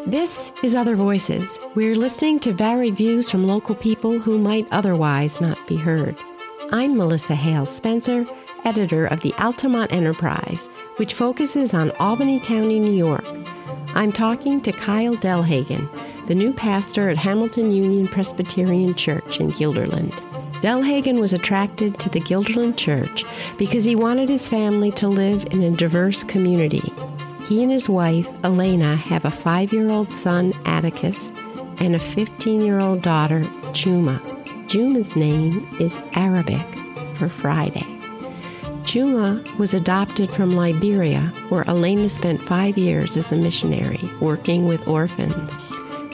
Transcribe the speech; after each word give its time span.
This 0.00 0.52
is 0.64 0.74
Other 0.74 0.96
Voices. 0.96 1.60
We're 1.74 1.94
listening 1.94 2.40
to 2.40 2.52
varied 2.52 2.96
views 2.96 3.30
from 3.30 3.44
local 3.44 3.74
people 3.74 4.18
who 4.18 4.38
might 4.38 4.66
otherwise 4.72 5.40
not 5.40 5.64
be 5.68 5.76
heard. 5.76 6.16
I'm 6.72 6.96
Melissa 6.96 7.34
Hale 7.34 7.66
Spencer, 7.66 8.26
editor 8.64 9.06
of 9.06 9.20
the 9.20 9.34
Altamont 9.38 9.92
Enterprise, 9.92 10.68
which 10.96 11.14
focuses 11.14 11.72
on 11.74 11.92
Albany 12.00 12.40
County, 12.40 12.80
New 12.80 12.90
York. 12.90 13.24
I'm 13.94 14.12
talking 14.12 14.60
to 14.62 14.72
Kyle 14.72 15.14
Delhagen, 15.14 15.88
the 16.26 16.34
new 16.34 16.52
pastor 16.52 17.10
at 17.10 17.18
Hamilton 17.18 17.70
Union 17.70 18.08
Presbyterian 18.08 18.94
Church 18.94 19.38
in 19.38 19.52
Guilderland. 19.52 20.12
Delhagen 20.62 21.20
was 21.20 21.32
attracted 21.32 21.98
to 22.00 22.08
the 22.08 22.20
Guilderland 22.20 22.76
Church 22.76 23.24
because 23.58 23.84
he 23.84 23.94
wanted 23.94 24.28
his 24.28 24.48
family 24.48 24.90
to 24.92 25.06
live 25.06 25.46
in 25.52 25.62
a 25.62 25.70
diverse 25.70 26.24
community 26.24 26.92
he 27.52 27.62
and 27.62 27.70
his 27.70 27.86
wife, 27.86 28.32
Elena, 28.44 28.96
have 28.96 29.26
a 29.26 29.30
five 29.30 29.74
year 29.74 29.90
old 29.90 30.10
son, 30.10 30.54
Atticus, 30.64 31.34
and 31.76 31.94
a 31.94 31.98
15 31.98 32.62
year 32.62 32.80
old 32.80 33.02
daughter, 33.02 33.46
Juma. 33.74 34.22
Juma's 34.68 35.16
name 35.16 35.68
is 35.78 36.00
Arabic 36.14 36.64
for 37.14 37.28
Friday. 37.28 37.86
Juma 38.84 39.44
was 39.58 39.74
adopted 39.74 40.30
from 40.30 40.56
Liberia, 40.56 41.30
where 41.50 41.68
Elena 41.68 42.08
spent 42.08 42.42
five 42.42 42.78
years 42.78 43.18
as 43.18 43.30
a 43.30 43.36
missionary 43.36 44.00
working 44.18 44.66
with 44.66 44.88
orphans. 44.88 45.58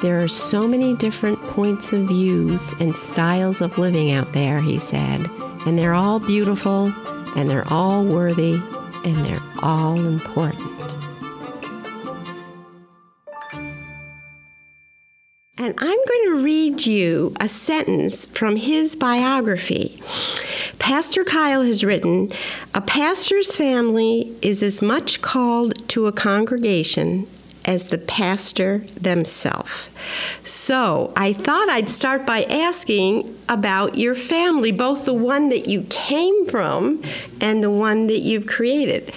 There 0.02 0.20
are 0.20 0.26
so 0.26 0.66
many 0.66 0.96
different 0.96 1.40
points 1.50 1.92
of 1.92 2.08
views 2.08 2.74
and 2.80 2.96
styles 2.96 3.60
of 3.60 3.78
living 3.78 4.10
out 4.10 4.32
there, 4.32 4.60
he 4.60 4.80
said, 4.80 5.24
and 5.66 5.78
they're 5.78 5.94
all 5.94 6.18
beautiful, 6.18 6.92
and 7.36 7.48
they're 7.48 7.72
all 7.72 8.04
worthy, 8.04 8.54
and 9.04 9.24
they're 9.24 9.42
all 9.62 10.04
important. 10.04 10.67
And 15.68 15.78
I'm 15.80 15.98
going 15.98 16.24
to 16.24 16.42
read 16.42 16.86
you 16.86 17.34
a 17.38 17.46
sentence 17.46 18.24
from 18.24 18.56
his 18.56 18.96
biography. 18.96 20.02
Pastor 20.78 21.24
Kyle 21.24 21.60
has 21.60 21.84
written 21.84 22.30
A 22.72 22.80
pastor's 22.80 23.54
family 23.54 24.34
is 24.40 24.62
as 24.62 24.80
much 24.80 25.20
called 25.20 25.86
to 25.90 26.06
a 26.06 26.12
congregation 26.12 27.26
as 27.66 27.88
the 27.88 27.98
pastor 27.98 28.78
themselves. 28.98 29.90
So 30.42 31.12
I 31.14 31.34
thought 31.34 31.68
I'd 31.68 31.90
start 31.90 32.24
by 32.24 32.44
asking 32.44 33.36
about 33.46 33.98
your 33.98 34.14
family, 34.14 34.72
both 34.72 35.04
the 35.04 35.12
one 35.12 35.50
that 35.50 35.68
you 35.68 35.82
came 35.90 36.46
from 36.46 37.02
and 37.42 37.62
the 37.62 37.70
one 37.70 38.06
that 38.06 38.20
you've 38.20 38.46
created. 38.46 39.12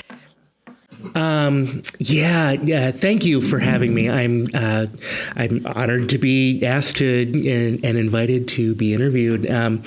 Um, 1.15 1.81
yeah, 1.99 2.51
yeah. 2.51 2.91
Thank 2.91 3.25
you 3.25 3.41
for 3.41 3.59
having 3.59 3.93
me. 3.93 4.09
I'm 4.09 4.47
uh, 4.53 4.87
I'm 5.35 5.65
honored 5.65 6.09
to 6.09 6.17
be 6.17 6.65
asked 6.65 6.97
to 6.97 7.23
and, 7.23 7.83
and 7.83 7.97
invited 7.97 8.47
to 8.49 8.75
be 8.75 8.93
interviewed. 8.93 9.49
Um, 9.49 9.83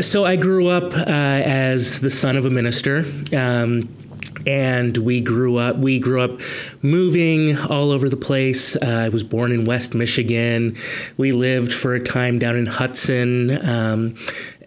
so 0.00 0.24
I 0.24 0.36
grew 0.36 0.68
up 0.68 0.92
uh, 0.94 1.04
as 1.06 2.00
the 2.00 2.10
son 2.10 2.36
of 2.36 2.44
a 2.44 2.50
minister. 2.50 3.04
Um, 3.36 3.94
and 4.46 4.96
we 4.98 5.20
grew 5.20 5.58
up 5.58 5.76
we 5.76 5.98
grew 5.98 6.20
up 6.20 6.40
moving 6.82 7.56
all 7.58 7.90
over 7.90 8.08
the 8.08 8.16
place 8.16 8.76
uh, 8.76 9.02
i 9.04 9.08
was 9.08 9.22
born 9.22 9.52
in 9.52 9.64
west 9.64 9.94
michigan 9.94 10.76
we 11.16 11.32
lived 11.32 11.72
for 11.72 11.94
a 11.94 12.00
time 12.00 12.38
down 12.38 12.56
in 12.56 12.66
hudson 12.66 13.50
um, 13.68 14.16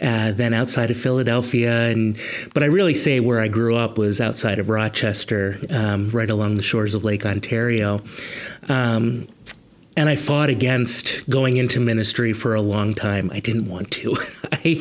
uh, 0.02 0.32
then 0.32 0.54
outside 0.54 0.92
of 0.92 0.98
philadelphia. 0.98 1.90
And 1.90 2.18
but 2.54 2.64
i 2.64 2.66
really 2.66 2.94
say 2.94 3.20
where 3.20 3.40
i 3.40 3.48
grew 3.48 3.76
up 3.76 3.98
was 3.98 4.20
outside 4.22 4.60
of 4.60 4.70
rochester 4.70 5.60
um, 5.70 6.10
right 6.10 6.30
along 6.30 6.56
the 6.56 6.64
shores 6.64 6.94
of 6.96 7.04
lake 7.04 7.26
ontario. 7.26 8.02
Um, 8.68 9.28
and 9.98 10.08
I 10.08 10.16
fought 10.16 10.50
against 10.50 11.30
going 11.30 11.58
into 11.58 11.80
ministry 11.80 12.32
for 12.32 12.56
a 12.56 12.62
long 12.62 12.94
time. 12.94 13.30
I 13.34 13.40
didn't 13.40 13.70
want 13.70 13.92
to. 13.92 14.16
I, 14.52 14.74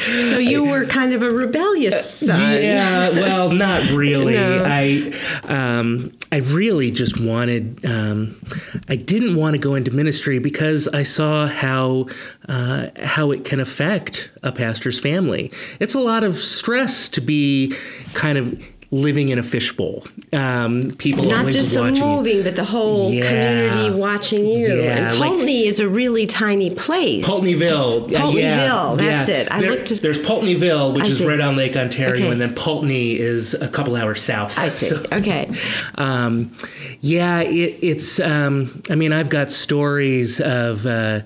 so 0.00 0.38
you 0.38 0.66
I, 0.66 0.70
were 0.70 0.86
kind 0.86 1.14
of 1.14 1.22
a 1.22 1.30
rebellious 1.30 2.18
son. 2.20 2.62
Yeah, 2.62 3.10
well, 3.10 3.50
not 3.50 3.90
really. 3.90 4.34
no. 4.34 4.62
I 4.64 5.12
um, 5.44 6.12
I 6.30 6.38
really 6.38 6.90
just 6.90 7.18
wanted. 7.18 7.84
Um, 7.86 8.40
I 8.88 8.96
didn't 8.96 9.36
want 9.36 9.54
to 9.54 9.58
go 9.58 9.74
into 9.74 9.90
ministry 9.90 10.38
because 10.38 10.86
I 10.88 11.02
saw 11.02 11.46
how 11.46 12.08
uh, 12.48 12.88
how 13.02 13.30
it 13.30 13.44
can 13.44 13.60
affect 13.60 14.30
a 14.42 14.52
pastor's 14.52 15.00
family. 15.00 15.50
It's 15.80 15.94
a 15.94 16.00
lot 16.00 16.24
of 16.24 16.38
stress 16.38 17.08
to 17.10 17.20
be 17.22 17.74
kind 18.12 18.36
of 18.36 18.62
living 18.90 19.28
in 19.28 19.38
a 19.38 19.42
fishbowl. 19.42 20.02
Um, 20.32 20.92
people 20.92 21.24
not 21.24 21.46
just 21.46 21.74
the 21.74 21.92
moving, 21.92 22.42
but 22.42 22.56
the 22.56 22.64
whole 22.64 23.12
yeah. 23.12 23.28
community 23.28 23.98
watching 23.98 24.46
you. 24.46 24.66
Yeah. 24.76 25.08
And 25.08 25.16
Pulteney 25.16 25.60
like, 25.60 25.68
is 25.68 25.78
a 25.78 25.88
really 25.88 26.26
tiny 26.26 26.70
place. 26.70 27.28
Pulteneyville. 27.28 28.06
Pulteneyville, 28.06 28.34
yeah. 28.34 28.94
that's 28.96 29.28
it. 29.28 29.52
I 29.52 29.60
there, 29.60 29.70
looked. 29.70 30.00
There's 30.00 30.18
Pulteneyville, 30.18 30.94
which 30.94 31.04
I 31.04 31.08
is 31.08 31.18
see. 31.18 31.26
right 31.26 31.40
on 31.40 31.56
Lake 31.56 31.76
Ontario, 31.76 32.14
okay. 32.14 32.30
and 32.30 32.40
then 32.40 32.54
Pulteney 32.54 33.18
is 33.18 33.54
a 33.54 33.68
couple 33.68 33.94
hours 33.94 34.22
south. 34.22 34.58
I 34.58 34.68
see. 34.68 34.88
So, 34.88 35.04
okay. 35.12 35.50
Um, 35.96 36.56
yeah, 37.00 37.42
it, 37.42 37.78
it's. 37.82 38.20
Um, 38.20 38.82
I 38.88 38.94
mean, 38.94 39.12
I've 39.12 39.28
got 39.28 39.52
stories 39.52 40.40
of. 40.40 40.86
Uh, 40.86 41.20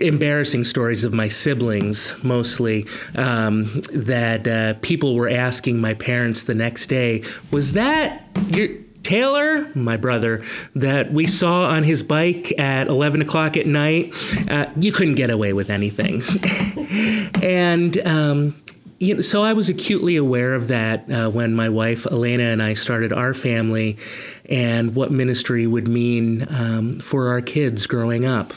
embarrassing 0.00 0.64
stories 0.64 1.04
of 1.04 1.12
my 1.12 1.28
siblings 1.28 2.14
mostly 2.22 2.86
um, 3.14 3.82
that 3.92 4.46
uh, 4.46 4.74
people 4.80 5.14
were 5.14 5.28
asking 5.28 5.80
my 5.80 5.94
parents 5.94 6.44
the 6.44 6.54
next 6.54 6.86
day 6.86 7.22
was 7.50 7.72
that 7.74 8.22
your 8.48 8.68
Taylor, 9.06 9.70
my 9.76 9.96
brother, 9.96 10.42
that 10.74 11.12
we 11.12 11.28
saw 11.28 11.66
on 11.66 11.84
his 11.84 12.02
bike 12.02 12.58
at 12.58 12.88
11 12.88 13.22
o'clock 13.22 13.56
at 13.56 13.64
night, 13.64 14.12
uh, 14.50 14.66
you 14.74 14.90
couldn't 14.90 15.14
get 15.14 15.30
away 15.30 15.52
with 15.52 15.70
anything. 15.70 16.22
and 17.40 18.04
um, 18.04 18.60
you 18.98 19.14
know, 19.14 19.20
so 19.20 19.42
I 19.42 19.52
was 19.52 19.68
acutely 19.68 20.16
aware 20.16 20.54
of 20.54 20.68
that 20.68 21.10
uh, 21.10 21.30
when 21.30 21.54
my 21.54 21.68
wife 21.68 22.06
Elena 22.06 22.44
and 22.44 22.62
I 22.62 22.74
started 22.74 23.12
our 23.12 23.34
family, 23.34 23.96
and 24.48 24.94
what 24.94 25.10
ministry 25.10 25.66
would 25.66 25.86
mean 25.86 26.46
um, 26.50 26.98
for 26.98 27.28
our 27.28 27.40
kids 27.40 27.86
growing 27.86 28.24
up. 28.24 28.54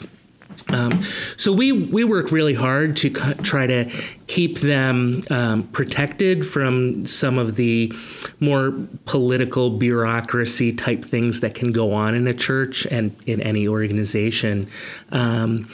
Um, 0.72 1.02
so 1.36 1.52
we 1.52 1.72
we 1.72 2.04
work 2.04 2.30
really 2.30 2.54
hard 2.54 2.96
to 2.98 3.10
try 3.10 3.66
to 3.66 3.90
keep 4.26 4.60
them 4.60 5.22
um, 5.30 5.64
protected 5.68 6.46
from 6.46 7.04
some 7.06 7.38
of 7.38 7.56
the 7.56 7.92
more 8.38 8.72
political 9.04 9.70
bureaucracy 9.70 10.72
type 10.72 11.04
things 11.04 11.40
that 11.40 11.54
can 11.54 11.72
go 11.72 11.92
on 11.92 12.14
in 12.14 12.26
a 12.26 12.34
church 12.34 12.86
and 12.86 13.14
in 13.26 13.40
any 13.40 13.66
organization. 13.66 14.68
Um, 15.10 15.68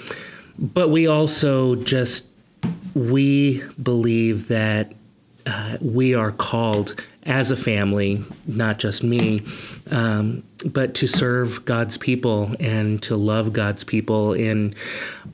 but 0.59 0.91
we 0.91 1.07
also 1.07 1.75
just 1.77 2.25
we 2.95 3.63
believe 3.83 4.49
that 4.49 4.93
uh, 5.47 5.77
we 5.81 6.15
are 6.15 6.33
called 6.33 6.95
as 7.25 7.51
a 7.51 7.57
family, 7.57 8.25
not 8.47 8.79
just 8.79 9.03
me, 9.03 9.43
um, 9.91 10.43
but 10.65 10.95
to 10.95 11.07
serve 11.07 11.65
God's 11.65 11.97
people 11.97 12.55
and 12.59 13.03
to 13.03 13.17
love 13.17 13.53
God's 13.53 13.85
people 13.85 14.33
in 14.33 14.75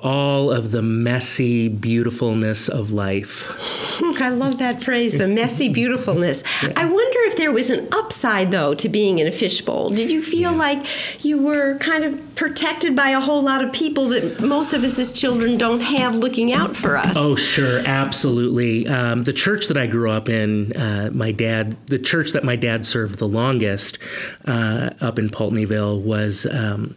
all 0.01 0.51
of 0.51 0.73
the 0.73 0.83
messy 0.83 1.69
beautifulness 1.69 2.69
of 2.69 2.91
life. 2.91 3.51
I 4.21 4.31
love 4.31 4.59
that 4.59 4.83
phrase, 4.83 5.17
the 5.17 5.29
messy 5.29 5.69
beautifulness. 5.69 6.43
Yeah. 6.63 6.73
I 6.77 6.85
wonder 6.85 7.19
if 7.21 7.37
there 7.37 7.53
was 7.53 7.71
an 7.71 7.89
upside, 7.93 8.51
though, 8.51 8.75
to 8.75 8.89
being 8.89 9.21
in 9.21 9.27
a 9.27 9.33
fishbowl. 9.33 9.91
Did 9.91 10.11
you 10.11 10.23
feel 10.23 10.53
yeah. 10.53 10.59
like 10.59 11.25
you 11.25 11.39
were 11.39 11.79
kind 11.79 12.05
of 12.05 12.35
protected 12.35 12.97
by 12.97 13.11
a 13.11 13.21
whole 13.21 13.43
lot 13.43 13.63
of 13.63 13.73
people 13.73 14.09
that 14.09 14.41
most 14.41 14.75
of 14.75 14.83
us 14.83 14.99
as 14.99 15.13
children 15.13 15.57
don't 15.57 15.81
have 15.81 16.17
looking 16.17 16.53
out 16.53 16.75
for 16.75 16.97
us? 16.97 17.15
Oh, 17.17 17.37
sure, 17.37 17.81
absolutely. 17.87 18.89
Um, 18.89 19.23
the 19.23 19.33
church 19.33 19.69
that 19.69 19.77
I 19.77 19.87
grew 19.87 20.11
up 20.11 20.29
in, 20.29 20.73
uh, 20.73 21.11
my 21.13 21.31
dad, 21.31 21.77
the 21.87 21.99
church 21.99 22.33
that 22.33 22.43
my 22.43 22.57
dad 22.57 22.85
served 22.87 23.19
the 23.19 23.29
longest 23.29 23.99
uh, 24.47 24.91
up 25.01 25.19
in 25.19 25.29
Pulteneyville 25.29 26.01
was. 26.01 26.47
Um, 26.47 26.97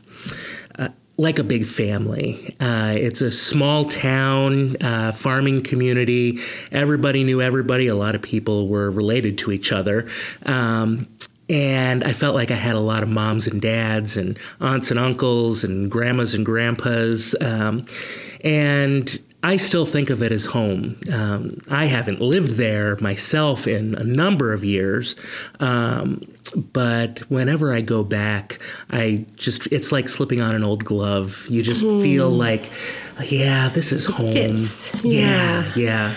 uh, 0.77 0.89
like 1.17 1.39
a 1.39 1.43
big 1.45 1.65
family. 1.65 2.55
Uh, 2.59 2.93
it's 2.97 3.21
a 3.21 3.31
small 3.31 3.85
town, 3.85 4.75
uh, 4.81 5.13
farming 5.13 5.63
community. 5.63 6.39
Everybody 6.73 7.23
knew 7.23 7.41
everybody. 7.41 7.87
A 7.87 7.95
lot 7.95 8.15
of 8.15 8.21
people 8.21 8.67
were 8.67 8.91
related 8.91 9.37
to 9.37 9.53
each 9.53 9.71
other. 9.71 10.09
Um, 10.45 11.07
and 11.47 12.03
I 12.03 12.11
felt 12.11 12.35
like 12.35 12.51
I 12.51 12.55
had 12.55 12.75
a 12.75 12.79
lot 12.79 13.03
of 13.03 13.09
moms 13.09 13.47
and 13.47 13.61
dads, 13.61 14.17
and 14.17 14.37
aunts 14.59 14.89
and 14.89 14.99
uncles, 14.99 15.63
and 15.63 15.89
grandmas 15.89 16.33
and 16.33 16.45
grandpas. 16.45 17.35
Um, 17.39 17.85
and 18.43 19.19
I 19.45 19.57
still 19.57 19.85
think 19.85 20.09
of 20.09 20.23
it 20.23 20.31
as 20.31 20.45
home. 20.45 20.97
Um, 21.13 21.59
I 21.69 21.85
haven't 21.85 22.19
lived 22.19 22.51
there 22.57 22.97
myself 22.99 23.67
in 23.67 23.93
a 23.93 24.03
number 24.03 24.53
of 24.53 24.63
years. 24.63 25.15
Um, 25.59 26.21
but 26.55 27.19
whenever 27.29 27.71
I 27.71 27.81
go 27.81 28.03
back, 28.03 28.59
I 28.89 29.27
just 29.35 29.67
it's 29.67 29.91
like 29.91 30.09
slipping 30.09 30.41
on 30.41 30.55
an 30.55 30.63
old 30.63 30.83
glove. 30.83 31.45
You 31.47 31.61
just 31.61 31.83
mm. 31.83 32.01
feel 32.01 32.27
like, 32.29 32.71
yeah, 33.29 33.69
this 33.69 33.91
is 33.91 34.07
home. 34.07 34.33
Yeah. 35.03 35.71
yeah, 35.73 35.73
yeah. 35.75 36.15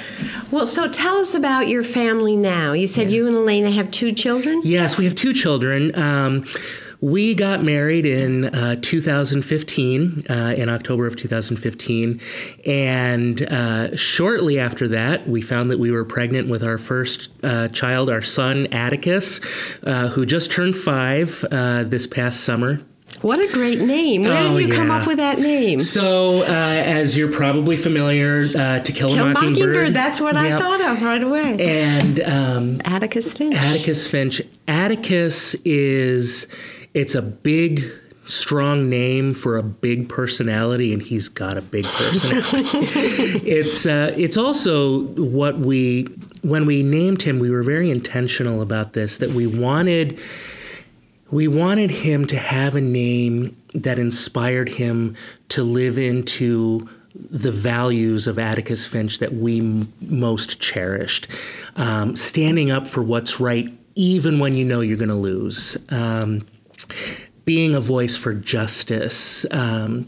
Well, 0.50 0.66
so 0.66 0.88
tell 0.88 1.16
us 1.16 1.34
about 1.34 1.69
your 1.69 1.84
family 1.84 2.34
now. 2.34 2.72
You 2.72 2.86
said 2.86 3.10
yeah. 3.10 3.16
you 3.16 3.26
and 3.26 3.36
Elena 3.36 3.70
have 3.70 3.90
two 3.90 4.12
children. 4.12 4.62
Yes, 4.64 4.96
we 4.96 5.04
have 5.04 5.14
two 5.14 5.34
children. 5.34 5.94
Um, 5.98 6.46
we 7.00 7.34
got 7.34 7.62
married 7.62 8.04
in 8.06 8.46
uh, 8.46 8.76
2015, 8.80 10.24
uh, 10.28 10.54
in 10.56 10.68
October 10.68 11.06
of 11.06 11.16
2015. 11.16 12.20
And 12.66 13.42
uh, 13.42 13.96
shortly 13.96 14.58
after 14.58 14.88
that, 14.88 15.28
we 15.28 15.40
found 15.40 15.70
that 15.70 15.78
we 15.78 15.90
were 15.90 16.04
pregnant 16.04 16.48
with 16.48 16.62
our 16.64 16.78
first 16.78 17.28
uh, 17.44 17.68
child, 17.68 18.10
our 18.10 18.22
son, 18.22 18.66
Atticus, 18.72 19.40
uh, 19.84 20.08
who 20.08 20.26
just 20.26 20.50
turned 20.50 20.76
five 20.76 21.44
uh, 21.50 21.84
this 21.84 22.06
past 22.06 22.40
summer. 22.40 22.80
What 23.22 23.40
a 23.40 23.52
great 23.52 23.80
name. 23.80 24.22
Where 24.22 24.32
Oh, 24.50 24.56
did 24.58 24.68
you 24.68 24.74
come 24.74 24.90
up 24.92 25.06
with 25.06 25.16
that 25.16 25.38
name? 25.40 25.80
So, 25.80 26.42
uh, 26.42 26.44
as 26.44 27.16
you're 27.16 27.32
probably 27.32 27.76
familiar, 27.76 28.44
uh, 28.56 28.78
To 28.80 28.92
Kill 28.92 29.10
a 29.12 29.16
Mockingbird. 29.16 29.34
Mockingbird. 29.34 29.94
That's 29.94 30.20
what 30.20 30.36
I 30.36 30.56
thought 30.58 30.80
of 30.80 31.02
right 31.02 31.22
away. 31.22 31.56
And 31.58 32.20
um, 32.20 32.80
Atticus 32.84 33.32
Finch. 33.32 33.54
Atticus 33.56 34.06
Finch. 34.06 34.42
Atticus 34.68 35.54
is 35.64 36.46
it's 36.94 37.14
a 37.14 37.23
big 37.23 37.82
strong 38.25 38.90
name 38.90 39.32
for 39.32 39.56
a 39.56 39.62
big 39.62 40.06
personality 40.08 40.93
and 40.93 41.00
he's 41.00 41.31
got 41.31 41.56
a 41.56 41.62
big 41.62 41.87
personality. 41.87 42.69
it's 43.49 43.87
uh, 43.87 44.14
it's 44.17 44.37
also 44.37 45.05
what 45.14 45.58
we 45.58 46.02
when 46.43 46.67
we 46.67 46.82
named 46.82 47.23
him 47.23 47.38
we 47.38 47.50
were 47.50 47.62
very 47.62 47.90
intentional 47.90 48.61
about 48.61 48.93
this 48.93 49.17
that 49.19 49.31
we 49.31 49.46
wanted 49.46 50.19
we 51.31 51.49
wanted 51.49 51.90
him 51.90 52.26
to 52.26 52.37
have 52.37 52.75
a 52.75 52.81
name 52.81 53.56
that 53.75 53.99
inspired 53.99 54.69
him 54.69 55.14
to 55.50 55.62
live 55.62 55.99
into 55.99 56.88
the 57.14 57.52
values 57.52 58.26
of 58.26 58.38
Atticus 58.38 58.87
Finch 58.87 59.19
that 59.19 59.35
we 59.35 59.61
m- 59.61 59.93
most 60.00 60.61
cherished. 60.61 61.26
Um, 61.76 62.17
standing 62.17 62.70
up 62.70 62.87
for 62.87 63.02
what's 63.02 63.40
right, 63.40 63.70
even 63.94 64.38
when 64.38 64.55
you 64.55 64.64
know 64.64 64.81
you're 64.81 64.96
going 64.96 65.08
to 65.08 65.14
lose. 65.14 65.76
Um, 65.90 66.46
being 67.44 67.75
a 67.75 67.81
voice 67.81 68.17
for 68.17 68.35
justice, 68.35 69.46
um, 69.50 70.05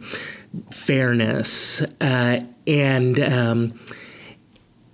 fairness, 0.70 1.82
uh, 2.00 2.40
and. 2.66 3.20
Um, 3.20 3.80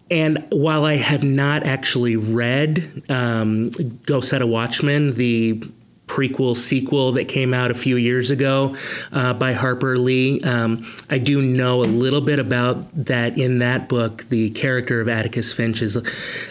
and 0.09 0.47
while 0.50 0.85
I 0.85 0.97
have 0.97 1.25
not 1.25 1.65
actually 1.65 2.15
read 2.15 3.03
um, 3.09 3.71
Go 4.06 4.21
Set 4.21 4.41
a 4.41 4.47
Watchman, 4.47 5.15
the 5.15 5.61
prequel 6.06 6.56
sequel 6.56 7.12
that 7.12 7.27
came 7.27 7.53
out 7.53 7.71
a 7.71 7.75
few 7.75 7.97
years 7.97 8.31
ago 8.31 8.77
uh, 9.12 9.35
by 9.35 9.53
Harper 9.53 9.97
Lee, 9.97 10.41
um, 10.43 10.87
I 11.11 11.19
do 11.19 11.43
know 11.43 11.83
a 11.83 11.87
little 11.87 12.21
bit 12.21 12.38
about 12.38 12.94
that. 12.94 13.37
In 13.37 13.59
that 13.59 13.88
book, 13.88 14.25
the 14.29 14.50
character 14.50 15.00
of 15.00 15.09
Atticus 15.09 15.53
Finch 15.53 15.83
is 15.83 15.97
a, 15.97 16.03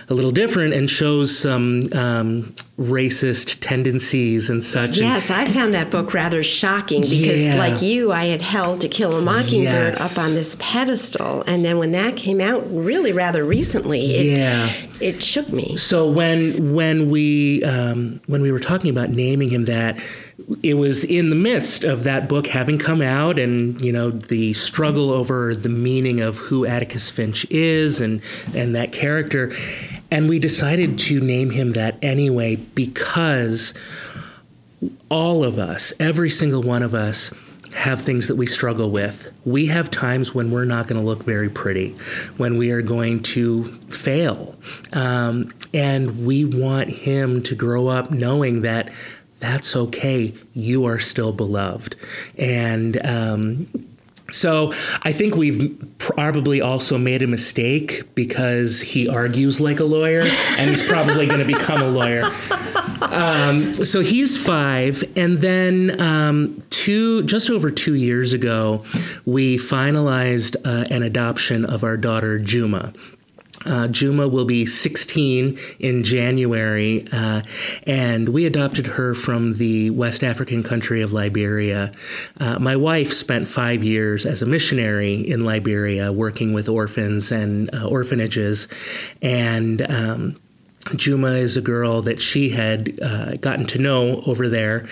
a 0.09 0.13
little 0.13 0.31
different 0.31 0.73
and 0.73 0.89
shows 0.89 1.37
some 1.37 1.83
um, 1.93 2.53
racist 2.77 3.57
tendencies 3.61 4.49
and 4.49 4.61
such. 4.63 4.97
Yes, 4.97 5.31
I 5.31 5.47
found 5.47 5.73
that 5.73 5.89
book 5.91 6.13
rather 6.13 6.43
shocking 6.43 7.01
because, 7.01 7.41
Yeah. 7.41 7.55
like 7.57 7.81
you, 7.81 8.11
I 8.11 8.25
had 8.25 8.41
held 8.41 8.81
To 8.81 8.89
Kill 8.89 9.15
a 9.15 9.21
Mockingbird 9.21 9.93
Yes. 9.97 10.17
up 10.17 10.23
on 10.25 10.33
this 10.33 10.57
pedestal, 10.59 11.41
and 11.47 11.63
then 11.63 11.77
when 11.77 11.93
that 11.93 12.17
came 12.17 12.41
out, 12.41 12.65
really 12.69 13.13
rather 13.13 13.45
recently, 13.45 14.01
it, 14.01 14.25
yeah. 14.37 14.69
it 14.99 15.23
shook 15.23 15.49
me. 15.53 15.77
So 15.77 16.09
when 16.09 16.73
when 16.73 17.09
we 17.09 17.63
um, 17.63 18.19
when 18.27 18.41
we 18.41 18.51
were 18.51 18.59
talking 18.59 18.89
about 18.91 19.09
naming 19.09 19.47
him 19.49 19.65
that, 19.65 19.97
it 20.61 20.73
was 20.73 21.05
in 21.05 21.29
the 21.29 21.35
midst 21.37 21.85
of 21.85 22.03
that 22.03 22.27
book 22.27 22.47
having 22.47 22.77
come 22.77 23.01
out, 23.01 23.39
and 23.39 23.79
you 23.79 23.93
know 23.93 24.09
the 24.09 24.51
struggle 24.51 25.11
over 25.11 25.55
the 25.55 25.69
meaning 25.69 26.19
of 26.19 26.37
who 26.39 26.65
Atticus 26.65 27.09
Finch 27.09 27.45
is 27.49 28.01
and 28.01 28.19
and 28.53 28.75
that 28.75 28.91
character, 28.91 29.53
and 30.15 30.29
we 30.29 30.39
decided 30.39 30.97
to 30.97 31.19
name 31.19 31.49
him 31.49 31.73
that 31.73 31.97
anyway 32.01 32.55
because 32.55 33.73
all 35.11 35.43
of 35.43 35.59
us, 35.59 35.91
every 35.99 36.29
single 36.29 36.61
one 36.61 36.83
of 36.83 36.93
us, 36.93 37.33
have 37.73 38.03
things 38.03 38.29
that 38.29 38.37
we 38.37 38.45
struggle 38.45 38.89
with. 38.89 39.27
We 39.43 39.65
have 39.65 39.91
times 39.91 40.33
when 40.33 40.51
we're 40.51 40.63
not 40.63 40.87
going 40.87 41.01
to 41.01 41.05
look 41.05 41.23
very 41.23 41.49
pretty, 41.49 41.97
when 42.37 42.57
we 42.57 42.71
are 42.71 42.81
going 42.81 43.23
to 43.23 43.65
fail. 43.65 44.55
Um, 44.93 45.53
and 45.73 46.25
we 46.25 46.45
want 46.45 46.91
him 46.91 47.43
to 47.43 47.53
grow 47.53 47.87
up 47.87 48.09
knowing 48.09 48.61
that 48.61 48.93
that's 49.41 49.75
okay. 49.75 50.33
You 50.53 50.85
are 50.85 50.99
still 50.99 51.33
beloved. 51.33 51.97
And, 52.37 53.05
um, 53.05 53.67
so 54.31 54.71
I 55.03 55.11
think 55.11 55.35
we've 55.35 55.77
probably 55.97 56.59
also 56.61 56.97
made 56.97 57.21
a 57.21 57.27
mistake 57.27 58.03
because 58.15 58.81
he 58.81 59.07
argues 59.07 59.61
like 59.61 59.79
a 59.79 59.83
lawyer, 59.83 60.23
and 60.57 60.69
he's 60.69 60.85
probably 60.85 61.27
going 61.27 61.39
to 61.39 61.45
become 61.45 61.81
a 61.81 61.89
lawyer. 61.89 62.23
Um, 63.01 63.73
so 63.73 63.99
he's 63.99 64.43
five, 64.43 65.03
and 65.15 65.37
then 65.37 66.01
um, 66.01 66.63
two, 66.69 67.23
just 67.23 67.49
over 67.49 67.69
two 67.69 67.93
years 67.93 68.33
ago, 68.33 68.83
we 69.25 69.57
finalized 69.57 70.55
uh, 70.65 70.85
an 70.89 71.03
adoption 71.03 71.65
of 71.65 71.83
our 71.83 71.97
daughter 71.97 72.39
Juma. 72.39 72.93
Uh, 73.65 73.87
Juma 73.87 74.27
will 74.27 74.45
be 74.45 74.65
16 74.65 75.57
in 75.79 76.03
January, 76.03 77.07
uh, 77.11 77.41
and 77.87 78.29
we 78.29 78.45
adopted 78.45 78.87
her 78.87 79.15
from 79.15 79.55
the 79.55 79.89
West 79.89 80.23
African 80.23 80.61
country 80.61 81.01
of 81.01 81.11
Liberia. 81.11 81.91
Uh, 82.39 82.59
my 82.59 82.75
wife 82.75 83.11
spent 83.11 83.47
five 83.47 83.83
years 83.83 84.25
as 84.25 84.41
a 84.41 84.45
missionary 84.45 85.15
in 85.15 85.43
Liberia, 85.43 86.11
working 86.11 86.53
with 86.53 86.69
orphans 86.69 87.31
and 87.31 87.73
uh, 87.73 87.87
orphanages, 87.87 88.67
and 89.21 89.89
um, 89.91 90.35
Juma 90.95 91.31
is 91.31 91.57
a 91.57 91.61
girl 91.61 92.03
that 92.03 92.21
she 92.21 92.49
had 92.49 92.99
uh, 93.01 93.37
gotten 93.37 93.65
to 93.67 93.79
know 93.79 94.21
over 94.27 94.47
there, 94.47 94.87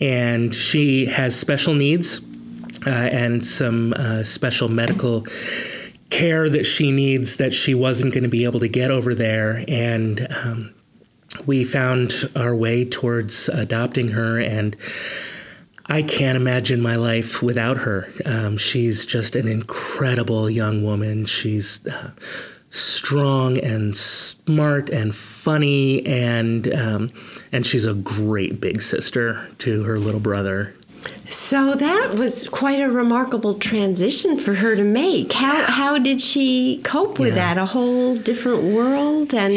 and 0.00 0.54
she 0.54 1.04
has 1.06 1.38
special 1.38 1.74
needs 1.74 2.22
uh, 2.86 2.90
and 2.90 3.44
some 3.46 3.92
special 4.24 4.68
medical 4.68 5.26
care 6.10 6.48
that 6.48 6.64
she 6.64 6.92
needs 6.92 7.36
that 7.36 7.52
she 7.52 7.74
wasn't 7.74 8.12
going 8.14 8.24
to 8.24 8.30
be 8.30 8.44
able 8.44 8.60
to 8.60 8.68
get 8.68 8.90
over 8.90 9.14
there. 9.14 9.64
And 9.68 10.26
um, 10.44 10.74
we 11.46 11.64
found 11.64 12.30
our 12.36 12.54
way 12.54 12.84
towards 12.84 13.48
adopting 13.48 14.08
her, 14.08 14.38
and 14.40 14.76
I 15.86 16.02
can't 16.02 16.36
imagine 16.36 16.80
my 16.80 16.96
life 16.96 17.42
without 17.42 17.78
her. 17.78 18.08
Um, 18.24 18.56
she's 18.56 19.04
just 19.04 19.36
an 19.36 19.48
incredible 19.48 20.48
young 20.48 20.84
woman. 20.84 21.26
She's 21.26 21.84
uh, 21.86 22.12
strong 22.70 23.58
and 23.58 23.96
smart 23.96 24.90
and 24.90 25.14
funny, 25.14 26.06
and 26.06 26.72
um, 26.74 27.12
and 27.52 27.66
she's 27.66 27.84
a 27.84 27.94
great 27.94 28.60
big 28.60 28.80
sister 28.80 29.48
to 29.58 29.82
her 29.82 29.98
little 29.98 30.20
brother. 30.20 30.74
So 31.34 31.74
that 31.74 32.14
was 32.16 32.48
quite 32.48 32.80
a 32.80 32.88
remarkable 32.88 33.54
transition 33.54 34.38
for 34.38 34.54
her 34.54 34.76
to 34.76 34.84
make. 34.84 35.32
How 35.32 35.64
how 35.64 35.98
did 35.98 36.20
she 36.20 36.80
cope 36.84 37.18
with 37.18 37.34
Yeah. 37.34 37.54
that? 37.54 37.58
A 37.58 37.66
whole 37.66 38.16
different 38.16 38.62
world 38.62 39.34
and 39.34 39.52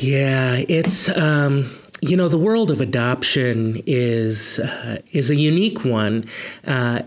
Yeah, 0.00 0.62
it's 0.68 1.08
um, 1.08 1.68
you 2.00 2.16
know 2.16 2.28
the 2.28 2.38
world 2.38 2.70
of 2.70 2.80
adoption 2.80 3.82
is 3.86 4.60
uh, 4.60 4.98
is 5.10 5.28
a 5.28 5.34
unique 5.34 5.84
one. 5.84 6.26
Uh, 6.64 7.02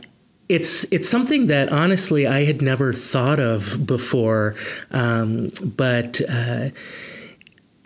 it's 0.49 0.85
it's 0.91 1.07
something 1.07 1.47
that 1.47 1.71
honestly 1.71 2.27
I 2.27 2.43
had 2.43 2.61
never 2.61 2.91
thought 2.93 3.39
of 3.39 3.85
before, 3.87 4.55
um, 4.91 5.51
but. 5.63 6.21
Uh, 6.29 6.69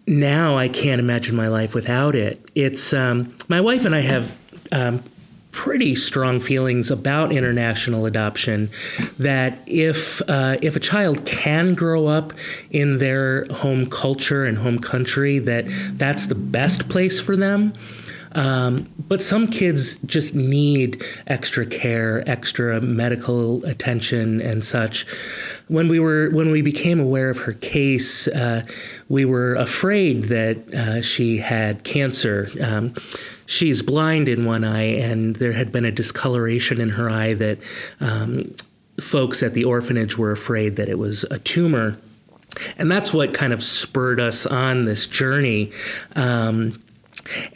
now 0.05 0.57
I 0.57 0.67
can't 0.67 0.99
imagine 0.99 1.33
my 1.33 1.47
life 1.47 1.73
without 1.73 2.13
it. 2.13 2.37
It's 2.55 2.93
um, 2.93 3.33
my 3.47 3.61
wife 3.61 3.85
and 3.85 3.95
I 3.95 4.01
have 4.01 4.35
um, 4.73 5.01
pretty 5.53 5.95
strong 5.95 6.41
feelings 6.41 6.91
about 6.91 7.31
international 7.31 8.05
adoption. 8.05 8.69
That 9.17 9.61
if 9.65 10.21
uh, 10.27 10.57
if 10.61 10.75
a 10.75 10.81
child 10.81 11.25
can 11.25 11.75
grow 11.75 12.07
up 12.07 12.33
in 12.69 12.97
their 12.97 13.45
home 13.45 13.89
culture 13.89 14.43
and 14.43 14.57
home 14.57 14.79
country, 14.79 15.39
that 15.39 15.65
that's 15.93 16.27
the 16.27 16.35
best 16.35 16.89
place 16.89 17.21
for 17.21 17.37
them. 17.37 17.73
Um, 18.35 18.87
but 18.97 19.21
some 19.21 19.47
kids 19.47 19.97
just 19.97 20.33
need 20.33 21.03
extra 21.27 21.65
care, 21.65 22.27
extra 22.27 22.81
medical 22.81 23.63
attention, 23.65 24.41
and 24.41 24.63
such. 24.63 25.05
When 25.67 25.87
we 25.87 25.99
were 25.99 26.29
when 26.31 26.51
we 26.51 26.61
became 26.61 26.99
aware 26.99 27.29
of 27.29 27.39
her 27.39 27.53
case, 27.53 28.27
uh, 28.27 28.65
we 29.07 29.23
were 29.23 29.55
afraid 29.55 30.23
that 30.23 30.73
uh, 30.73 31.01
she 31.01 31.37
had 31.37 31.83
cancer. 31.83 32.49
Um, 32.61 32.95
she's 33.45 33.81
blind 33.81 34.27
in 34.27 34.45
one 34.45 34.63
eye, 34.63 34.83
and 34.83 35.35
there 35.37 35.53
had 35.53 35.71
been 35.71 35.85
a 35.85 35.91
discoloration 35.91 36.79
in 36.79 36.89
her 36.89 37.09
eye 37.09 37.33
that 37.33 37.59
um, 37.99 38.53
folks 38.99 39.43
at 39.43 39.53
the 39.53 39.63
orphanage 39.63 40.17
were 40.17 40.31
afraid 40.31 40.75
that 40.75 40.89
it 40.89 40.97
was 40.97 41.23
a 41.25 41.39
tumor. 41.39 41.97
And 42.77 42.91
that's 42.91 43.11
what 43.11 43.33
kind 43.33 43.51
of 43.51 43.63
spurred 43.63 44.19
us 44.19 44.45
on 44.45 44.85
this 44.85 45.07
journey. 45.07 45.71
Um, 46.15 46.81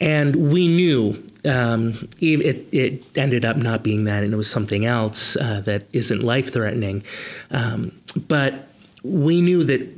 and 0.00 0.50
we 0.50 0.66
knew 0.66 1.24
um, 1.44 2.08
it, 2.20 2.66
it 2.72 3.04
ended 3.16 3.44
up 3.44 3.56
not 3.56 3.82
being 3.82 4.04
that, 4.04 4.24
and 4.24 4.32
it 4.32 4.36
was 4.36 4.50
something 4.50 4.84
else 4.84 5.36
uh, 5.36 5.60
that 5.64 5.84
isn't 5.92 6.22
life 6.22 6.52
threatening. 6.52 7.04
Um, 7.50 7.92
but 8.26 8.68
we 9.04 9.40
knew 9.40 9.62
that 9.64 9.88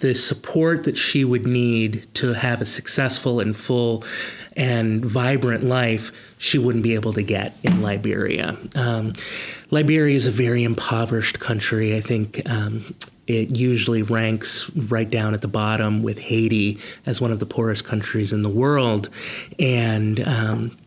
the 0.00 0.14
support 0.14 0.84
that 0.84 0.96
she 0.96 1.24
would 1.24 1.46
need 1.46 2.06
to 2.14 2.32
have 2.32 2.60
a 2.60 2.66
successful 2.66 3.40
and 3.40 3.56
full 3.56 4.04
and 4.56 5.04
vibrant 5.04 5.64
life, 5.64 6.12
she 6.38 6.58
wouldn't 6.58 6.84
be 6.84 6.94
able 6.94 7.12
to 7.12 7.22
get 7.22 7.56
in 7.62 7.82
Liberia. 7.82 8.56
Um, 8.74 9.12
Liberia 9.70 10.14
is 10.14 10.26
a 10.26 10.30
very 10.30 10.62
impoverished 10.62 11.40
country. 11.40 11.96
I 11.96 12.00
think 12.00 12.48
um, 12.48 12.94
it 13.26 13.56
usually 13.56 14.02
ranks 14.02 14.70
right 14.70 15.08
down 15.08 15.34
at 15.34 15.42
the 15.42 15.48
bottom 15.48 16.02
with 16.02 16.18
Haiti 16.18 16.78
as 17.04 17.20
one 17.20 17.30
of 17.30 17.40
the 17.40 17.46
poorest 17.46 17.84
countries 17.84 18.32
in 18.32 18.42
the 18.42 18.48
world. 18.48 19.10
And 19.58 20.20
um, 20.26 20.78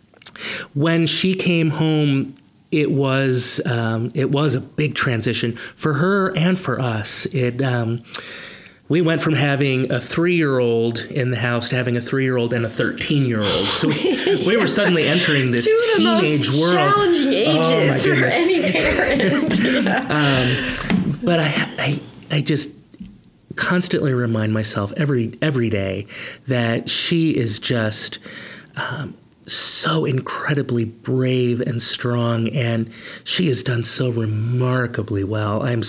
when 0.73 1.05
she 1.05 1.35
came 1.35 1.69
home, 1.69 2.33
it 2.71 2.89
was 2.89 3.59
um, 3.65 4.11
it 4.15 4.31
was 4.31 4.55
a 4.55 4.61
big 4.61 4.95
transition 4.95 5.51
for 5.51 5.95
her 5.95 6.35
and 6.37 6.57
for 6.57 6.79
us. 6.79 7.25
It 7.27 7.61
um, 7.61 8.01
we 8.91 8.99
went 8.99 9.21
from 9.21 9.35
having 9.35 9.89
a 9.89 10.01
three 10.01 10.35
year 10.35 10.59
old 10.59 10.99
in 11.05 11.31
the 11.31 11.37
house 11.37 11.69
to 11.69 11.77
having 11.77 11.95
a 11.95 12.01
three 12.01 12.25
year 12.25 12.35
old 12.35 12.51
and 12.51 12.65
a 12.65 12.69
13 12.69 13.23
year 13.23 13.39
old. 13.39 13.65
So 13.67 13.87
we 14.45 14.57
were 14.57 14.67
suddenly 14.67 15.07
entering 15.07 15.51
this 15.51 15.63
Two 15.63 15.79
teenage 15.95 16.41
of 16.41 16.47
the 16.47 16.51
most 16.51 16.61
world. 16.61 16.75
challenging 16.75 17.27
Oh, 17.47 17.71
ages 17.71 18.05
my 18.05 18.15
for 18.15 18.25
any 18.25 18.69
parent. 18.69 20.11
Um, 20.11 21.15
but 21.23 21.39
I, 21.39 21.69
I, 21.79 22.01
I 22.31 22.41
just 22.41 22.69
constantly 23.55 24.13
remind 24.13 24.53
myself 24.53 24.91
every 24.97 25.37
every 25.41 25.69
day 25.69 26.05
that 26.49 26.89
she 26.89 27.37
is 27.37 27.59
just 27.59 28.19
um, 28.75 29.15
so 29.45 30.03
incredibly 30.03 30.83
brave 30.83 31.61
and 31.61 31.81
strong, 31.81 32.49
and 32.49 32.91
she 33.23 33.47
has 33.47 33.63
done 33.63 33.85
so 33.85 34.09
remarkably 34.09 35.23
well. 35.23 35.63
I'm 35.63 35.81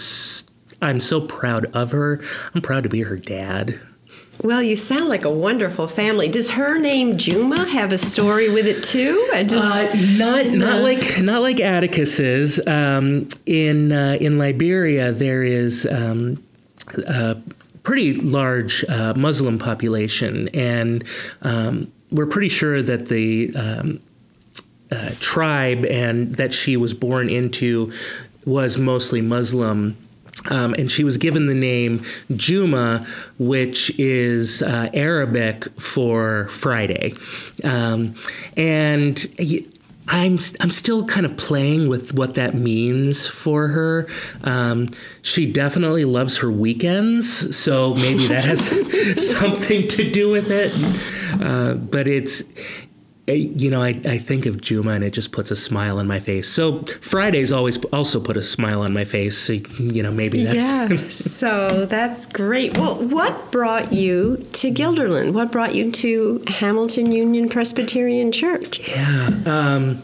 I'm 0.82 1.00
so 1.00 1.20
proud 1.20 1.66
of 1.74 1.92
her. 1.92 2.20
I'm 2.54 2.60
proud 2.60 2.82
to 2.82 2.88
be 2.88 3.02
her 3.02 3.16
dad. 3.16 3.80
well, 4.42 4.62
you 4.62 4.74
sound 4.76 5.08
like 5.08 5.24
a 5.24 5.30
wonderful 5.30 5.86
family. 5.86 6.28
Does 6.28 6.50
her 6.50 6.78
name 6.78 7.16
Juma 7.16 7.64
have 7.68 7.92
a 7.92 7.98
story 7.98 8.50
with 8.50 8.66
it 8.66 8.82
too? 8.82 9.30
I 9.32 9.44
just, 9.44 9.64
Uh, 9.64 9.94
not 10.18 10.46
not 10.46 10.82
like 10.82 11.20
not 11.22 11.42
like 11.42 11.60
Atticus's. 11.60 12.60
Um, 12.66 13.28
in 13.46 13.92
uh, 13.92 14.16
in 14.20 14.38
Liberia, 14.38 15.12
there 15.12 15.44
is 15.44 15.86
um, 15.86 16.42
a 17.06 17.36
pretty 17.84 18.14
large 18.14 18.84
uh, 18.88 19.14
Muslim 19.16 19.58
population, 19.58 20.48
and 20.52 21.04
um, 21.42 21.92
we're 22.10 22.26
pretty 22.26 22.48
sure 22.48 22.82
that 22.82 23.06
the 23.08 23.52
um, 23.54 24.00
uh, 24.90 25.10
tribe 25.20 25.84
and 25.86 26.34
that 26.36 26.52
she 26.52 26.76
was 26.76 26.92
born 26.94 27.28
into 27.28 27.92
was 28.44 28.76
mostly 28.76 29.20
Muslim. 29.20 29.96
Um, 30.50 30.74
and 30.74 30.90
she 30.90 31.04
was 31.04 31.18
given 31.18 31.46
the 31.46 31.54
name 31.54 32.02
Juma, 32.34 33.06
which 33.38 33.92
is 33.98 34.62
uh, 34.62 34.90
Arabic 34.92 35.64
for 35.80 36.48
Friday. 36.48 37.14
Um, 37.62 38.14
and 38.56 39.24
I'm 40.08 40.38
I'm 40.60 40.70
still 40.70 41.04
kind 41.06 41.24
of 41.24 41.36
playing 41.36 41.88
with 41.88 42.14
what 42.14 42.34
that 42.34 42.54
means 42.54 43.28
for 43.28 43.68
her. 43.68 44.08
Um, 44.42 44.88
she 45.22 45.50
definitely 45.50 46.04
loves 46.04 46.38
her 46.38 46.50
weekends, 46.50 47.56
so 47.56 47.94
maybe 47.94 48.26
that 48.26 48.44
has 48.44 48.66
something 49.38 49.86
to 49.88 50.10
do 50.10 50.30
with 50.30 50.50
it. 50.50 50.72
Uh, 51.40 51.74
but 51.74 52.08
it's 52.08 52.42
you 53.26 53.70
know, 53.70 53.82
I, 53.82 54.00
I 54.04 54.18
think 54.18 54.46
of 54.46 54.60
Juma 54.60 54.92
and 54.92 55.04
it 55.04 55.12
just 55.12 55.30
puts 55.30 55.50
a 55.50 55.56
smile 55.56 55.98
on 55.98 56.06
my 56.08 56.18
face. 56.18 56.48
So 56.48 56.82
Fridays 57.00 57.52
always 57.52 57.82
also 57.86 58.20
put 58.20 58.36
a 58.36 58.42
smile 58.42 58.82
on 58.82 58.92
my 58.92 59.04
face. 59.04 59.38
So, 59.38 59.54
you 59.78 60.02
know, 60.02 60.10
maybe 60.10 60.44
that's 60.44 60.54
yeah. 60.54 61.04
so 61.04 61.86
that's 61.86 62.26
great. 62.26 62.76
Well, 62.76 62.96
what 62.96 63.52
brought 63.52 63.92
you 63.92 64.38
to 64.54 64.72
Guilderland? 64.72 65.34
What 65.34 65.52
brought 65.52 65.74
you 65.74 65.92
to 65.92 66.42
Hamilton 66.48 67.12
Union 67.12 67.48
Presbyterian 67.48 68.32
Church? 68.32 68.88
Yeah. 68.88 69.30
Um, 69.46 70.02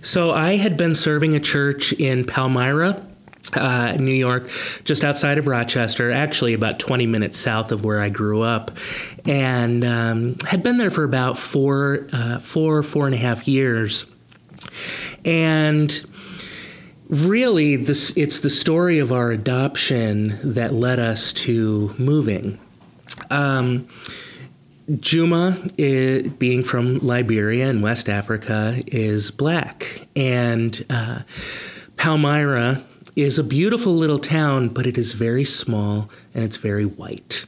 so 0.00 0.32
I 0.32 0.56
had 0.56 0.76
been 0.76 0.94
serving 0.94 1.34
a 1.34 1.40
church 1.40 1.92
in 1.92 2.24
Palmyra. 2.24 3.05
Uh, 3.52 3.92
New 3.92 4.12
York, 4.12 4.50
just 4.84 5.04
outside 5.04 5.38
of 5.38 5.46
Rochester, 5.46 6.10
actually 6.10 6.52
about 6.52 6.80
20 6.80 7.06
minutes 7.06 7.38
south 7.38 7.70
of 7.70 7.84
where 7.84 8.00
I 8.00 8.08
grew 8.08 8.42
up, 8.42 8.72
and 9.24 9.84
um, 9.84 10.36
had 10.46 10.64
been 10.64 10.78
there 10.78 10.90
for 10.90 11.04
about 11.04 11.38
four, 11.38 12.08
uh, 12.12 12.40
four, 12.40 12.82
four 12.82 13.06
and 13.06 13.14
a 13.14 13.18
half 13.18 13.46
years. 13.46 14.04
And 15.24 16.04
really, 17.08 17.76
this 17.76 18.12
it's 18.16 18.40
the 18.40 18.50
story 18.50 18.98
of 18.98 19.12
our 19.12 19.30
adoption 19.30 20.38
that 20.42 20.72
led 20.72 20.98
us 20.98 21.32
to 21.32 21.94
moving. 21.98 22.58
Um, 23.30 23.88
Juma, 25.00 25.58
i 25.78 26.30
being 26.38 26.62
from 26.62 26.98
Liberia 26.98 27.68
in 27.68 27.82
West 27.82 28.08
Africa, 28.08 28.82
is 28.86 29.30
black. 29.30 30.06
And 30.14 30.84
uh, 30.88 31.20
Palmyra 31.96 32.84
is 33.16 33.38
a 33.38 33.44
beautiful 33.44 33.94
little 33.94 34.18
town, 34.18 34.68
but 34.68 34.86
it 34.86 34.98
is 34.98 35.12
very 35.12 35.44
small 35.44 36.10
and 36.34 36.44
it's 36.44 36.58
very 36.58 36.84
white. 36.84 37.46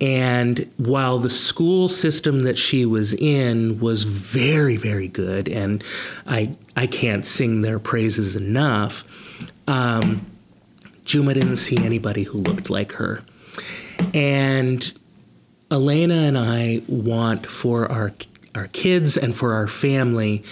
And 0.00 0.70
while 0.78 1.18
the 1.18 1.30
school 1.30 1.88
system 1.88 2.40
that 2.40 2.56
she 2.56 2.86
was 2.86 3.12
in 3.14 3.78
was 3.80 4.04
very, 4.04 4.76
very 4.76 5.08
good, 5.08 5.48
and 5.48 5.84
I, 6.26 6.56
I 6.76 6.86
can't 6.86 7.26
sing 7.26 7.60
their 7.62 7.78
praises 7.78 8.34
enough, 8.34 9.04
um, 9.68 10.26
Juma 11.04 11.34
didn't 11.34 11.56
see 11.56 11.76
anybody 11.76 12.22
who 12.22 12.38
looked 12.38 12.70
like 12.70 12.92
her. 12.92 13.22
And 14.14 14.92
Elena 15.70 16.14
and 16.14 16.38
I 16.38 16.82
want 16.86 17.46
for 17.46 17.90
our 17.90 18.12
our 18.54 18.66
kids 18.68 19.16
and 19.16 19.34
for 19.34 19.54
our 19.54 19.66
family 19.66 20.44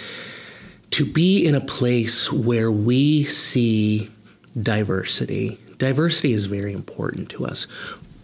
to 0.89 1.05
be 1.05 1.45
in 1.45 1.53
a 1.53 1.61
place 1.61 2.31
where 2.31 2.71
we 2.71 3.23
see 3.23 4.09
diversity. 4.59 5.59
Diversity 5.77 6.33
is 6.33 6.45
very 6.45 6.73
important 6.73 7.29
to 7.31 7.45
us. 7.45 7.67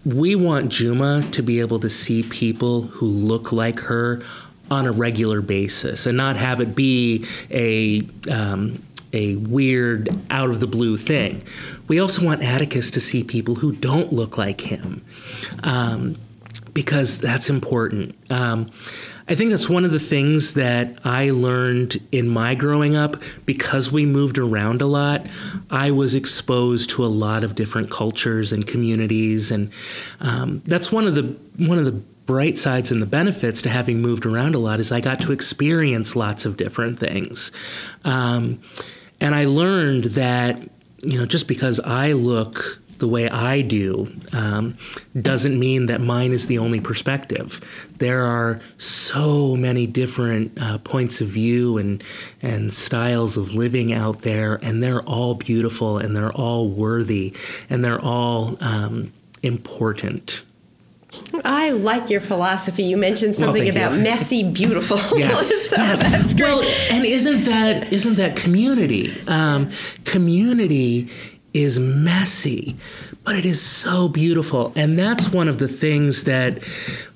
We 0.06 0.36
want 0.36 0.70
Juma 0.70 1.28
to 1.32 1.42
be 1.42 1.60
able 1.60 1.80
to 1.80 1.90
see 1.90 2.24
people 2.24 2.84
who 2.84 3.08
look 3.08 3.52
like 3.52 3.80
her 3.82 4.24
on 4.70 4.86
a 4.86 4.92
regular 4.92 5.42
basis 5.42 6.06
and 6.06 6.18
not 6.18 6.36
have 6.36 6.60
it 6.60 6.76
be 6.76 7.26
a 7.50 8.08
um, 8.32 8.84
a 9.14 9.36
weird 9.38 10.10
out 10.30 10.50
of 10.50 10.60
the 10.60 10.68
blue 10.68 10.98
thing. 10.98 11.44
We 11.88 12.00
also 12.00 12.26
want 12.26 12.44
Atticus 12.44 12.92
to 12.92 13.00
see 13.00 13.24
people 13.24 13.56
who 13.56 13.72
don't 13.72 14.12
look 14.12 14.38
like 14.38 14.62
him. 14.62 15.04
Um, 15.64 16.16
because 16.78 17.18
that's 17.18 17.50
important. 17.50 18.16
Um, 18.30 18.70
I 19.30 19.36
think 19.36 19.52
that's 19.52 19.70
one 19.70 19.84
of 19.84 19.92
the 19.92 20.00
things 20.00 20.54
that 20.54 21.00
I 21.04 21.32
learned 21.32 22.02
in 22.14 22.30
my 22.30 22.56
growing 22.56 22.96
up 22.96 23.22
because 23.46 23.92
we 23.92 24.06
moved 24.06 24.38
around 24.38 24.82
a 24.82 24.86
lot. 24.86 25.26
I 25.70 25.92
was 25.92 26.16
exposed 26.16 26.92
to 26.92 27.06
a 27.06 27.08
lot 27.08 27.44
of 27.44 27.54
different 27.54 27.92
cultures 27.92 28.54
and 28.54 28.66
communities, 28.66 29.52
and 29.52 29.70
um, 30.22 30.62
that's 30.66 30.94
one 30.94 31.08
of 31.08 31.16
the 31.16 31.36
one 31.58 31.78
of 31.78 31.84
the 31.84 31.92
bright 31.92 32.58
sides 32.58 32.92
and 32.92 33.02
the 33.02 33.06
benefits 33.06 33.62
to 33.64 33.70
having 33.70 34.02
moved 34.02 34.26
around 34.26 34.56
a 34.56 34.60
lot 34.60 34.80
is 34.80 34.92
I 34.92 35.02
got 35.02 35.20
to 35.22 35.32
experience 35.34 36.16
lots 36.16 36.46
of 36.46 36.56
different 36.56 36.98
things, 36.98 37.52
um, 38.06 38.62
and 39.20 39.36
I 39.36 39.44
learned 39.44 40.06
that 40.06 40.62
you 41.02 41.18
know 41.18 41.26
just 41.26 41.50
because 41.50 41.82
I 41.82 42.14
look 42.14 42.80
the 43.00 43.08
way 43.08 43.30
I 43.30 43.62
do 43.62 44.12
um, 44.34 44.77
doesn't 45.20 45.58
mean 45.60 45.86
that 45.88 46.01
mine 46.01 46.32
is 46.32 46.48
the 46.48 46.58
only 46.58 46.80
perspective. 46.80 47.62
There 47.98 48.24
are 48.24 48.60
so 48.77 49.56
many 49.56 49.86
different 49.88 50.58
uh, 50.60 50.77
points 50.80 51.22
of 51.22 51.27
view 51.27 51.77
and 51.77 52.04
and 52.42 52.74
styles 52.74 53.38
of 53.38 53.54
living 53.54 53.94
out 53.94 54.22
there, 54.22 54.60
and 54.63 54.82
they're 54.82 55.01
all 55.04 55.36
beautiful 55.36 55.98
and 55.98 56.16
they're 56.16 56.32
all 56.34 56.68
worthy 56.70 57.34
and 57.70 57.84
they're 57.84 58.01
all 58.01 58.58
um, 58.62 59.12
important. 59.44 60.44
I 61.44 61.72
like 61.72 62.10
your 62.10 62.22
philosophy. 62.22 62.84
You 62.84 62.98
mentioned 62.98 63.32
Well, 63.39 63.48
something 63.48 63.66
you. 63.66 63.72
about 63.72 63.94
messy, 63.98 64.44
beautiful. 64.50 64.98
Yes, 65.18 65.70
So 65.70 65.75
yes. 65.82 66.01
that's 66.01 66.34
great. 66.34 66.54
Well, 66.54 66.63
and 66.92 67.06
isn't 67.06 67.42
that 67.46 67.92
isn't 67.92 68.16
that 68.16 68.36
community? 68.36 69.13
Um, 69.27 69.70
community 70.06 71.10
is 71.54 71.80
messy, 71.80 72.77
but 73.24 73.36
it 73.36 73.46
is 73.46 73.62
so 73.62 74.08
beautiful, 74.08 74.74
and 74.75 74.98
that's 74.98 75.30
one 75.30 75.48
of 75.48 75.58
the 75.58 75.68
things 75.68 76.25
that 76.25 76.60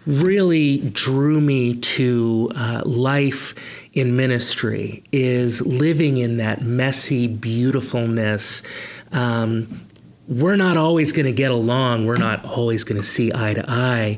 really 0.07 0.89
drew 0.89 1.39
me 1.39 1.75
to 1.75 2.51
uh, 2.55 2.81
life 2.85 3.53
in 3.93 4.15
ministry 4.15 5.03
is 5.11 5.65
living 5.65 6.17
in 6.17 6.38
that 6.38 6.61
messy 6.61 7.27
beautifulness. 7.27 8.63
Um, 9.11 9.81
we're 10.27 10.55
not 10.55 10.77
always 10.77 11.11
going 11.11 11.25
to 11.25 11.31
get 11.31 11.51
along. 11.51 12.05
We're 12.05 12.15
not 12.15 12.45
always 12.45 12.83
going 12.83 13.00
to 13.00 13.07
see 13.07 13.31
eye 13.33 13.53
to 13.53 13.65
eye 13.67 14.17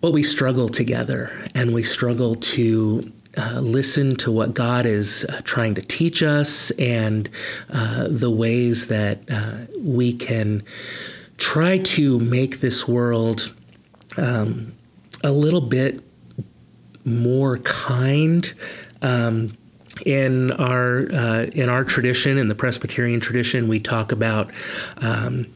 but 0.00 0.12
we 0.12 0.22
struggle 0.22 0.68
together 0.68 1.30
and 1.54 1.74
we 1.74 1.82
struggle 1.82 2.34
to 2.34 3.12
uh, 3.36 3.60
listen 3.60 4.16
to 4.16 4.32
what 4.32 4.54
God 4.54 4.86
is 4.86 5.24
uh, 5.24 5.40
trying 5.44 5.74
to 5.76 5.82
teach 5.82 6.22
us 6.22 6.70
and 6.72 7.28
uh, 7.72 8.08
the 8.08 8.30
ways 8.30 8.88
that 8.88 9.20
uh, 9.30 9.66
we 9.78 10.12
can 10.12 10.62
try 11.36 11.78
to 11.78 12.18
make 12.18 12.60
this 12.60 12.88
world 12.88 13.52
um, 14.16 14.72
a 15.22 15.32
little 15.32 15.60
bit 15.60 16.02
more 17.04 17.58
kind. 17.58 18.52
Um, 19.02 19.56
in 20.06 20.52
our 20.52 21.10
uh, 21.12 21.46
in 21.52 21.68
our 21.68 21.84
tradition, 21.84 22.38
in 22.38 22.48
the 22.48 22.54
Presbyterian 22.54 23.20
tradition, 23.20 23.66
we 23.66 23.80
talk 23.80 24.12
about 24.12 24.50
um, 24.98 25.46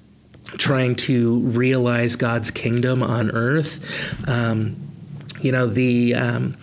trying 0.59 0.97
to 0.97 1.39
realize 1.41 2.17
God's 2.17 2.51
kingdom 2.51 3.03
on 3.03 3.31
earth. 3.31 4.29
Um, 4.29 4.77
you 5.41 5.53
know 5.53 5.67
the 5.67 6.15
um, 6.15 6.57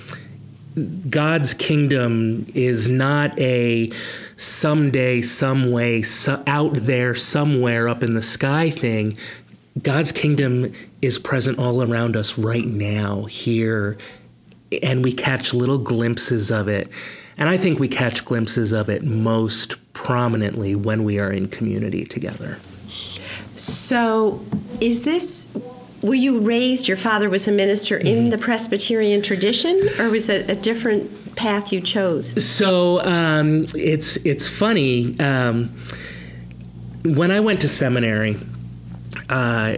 God's 1.10 1.54
kingdom 1.54 2.46
is 2.54 2.90
not 2.90 3.38
a 3.38 3.92
someday, 4.38 5.22
some 5.22 5.72
way, 5.72 6.02
so 6.02 6.42
out 6.48 6.74
there, 6.74 7.14
somewhere 7.14 7.90
up 7.90 8.04
in 8.04 8.14
the 8.14 8.22
sky 8.22 8.70
thing. 8.70 9.18
God's 9.82 10.12
kingdom 10.12 10.72
is 11.02 11.20
present 11.20 11.60
all 11.60 11.84
around 11.84 12.16
us 12.16 12.38
right 12.38 12.66
now, 12.66 13.24
here, 13.24 13.98
and 14.82 15.04
we 15.04 15.12
catch 15.12 15.54
little 15.54 15.78
glimpses 15.78 16.52
of 16.52 16.68
it. 16.68 16.88
And 17.38 17.50
I 17.50 17.58
think 17.58 17.80
we 17.80 17.88
catch 17.88 18.24
glimpses 18.24 18.72
of 18.72 18.90
it 18.90 19.04
most 19.04 19.76
prominently 19.94 20.76
when 20.76 21.04
we 21.04 21.20
are 21.20 21.32
in 21.32 21.48
community 21.48 22.06
together. 22.06 22.60
So, 23.58 24.44
is 24.80 25.04
this 25.04 25.48
were 26.02 26.16
you 26.16 26.40
raised 26.40 26.88
your 26.88 26.98
father 26.98 27.30
was 27.30 27.48
a 27.48 27.52
minister 27.52 27.98
mm-hmm. 27.98 28.08
in 28.08 28.30
the 28.30 28.38
presbyterian 28.38 29.22
tradition 29.22 29.80
or 30.00 30.10
was 30.10 30.30
it 30.30 30.50
a 30.50 30.56
different 30.56 31.36
path 31.36 31.72
you 31.72 31.82
chose 31.82 32.44
so 32.44 33.02
um, 33.04 33.66
it's 33.76 34.18
it's 34.18 34.48
funny 34.48 35.20
um, 35.20 35.70
when 37.04 37.32
i 37.32 37.40
went 37.40 37.62
to 37.62 37.68
seminary 37.68 38.38
uh, 39.30 39.76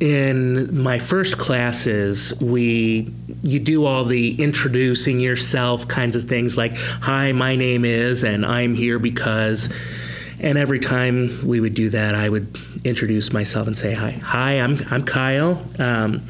in 0.00 0.82
my 0.82 0.98
first 0.98 1.38
classes 1.38 2.34
we 2.40 3.12
you 3.42 3.60
do 3.60 3.84
all 3.84 4.04
the 4.04 4.34
introducing 4.42 5.20
yourself 5.20 5.86
kinds 5.86 6.16
of 6.16 6.24
things 6.24 6.56
like 6.56 6.72
hi 6.74 7.30
my 7.30 7.54
name 7.54 7.84
is 7.84 8.24
and 8.24 8.44
i'm 8.44 8.74
here 8.74 8.98
because 8.98 9.68
and 10.42 10.58
every 10.58 10.78
time 10.78 11.46
we 11.46 11.60
would 11.60 11.74
do 11.74 11.88
that 11.88 12.14
i 12.14 12.28
would 12.28 12.58
introduce 12.84 13.32
myself 13.32 13.66
and 13.66 13.76
say 13.76 13.92
hi 13.92 14.10
hi 14.10 14.60
i'm, 14.60 14.78
I'm 14.90 15.04
kyle 15.04 15.64
um, 15.78 16.22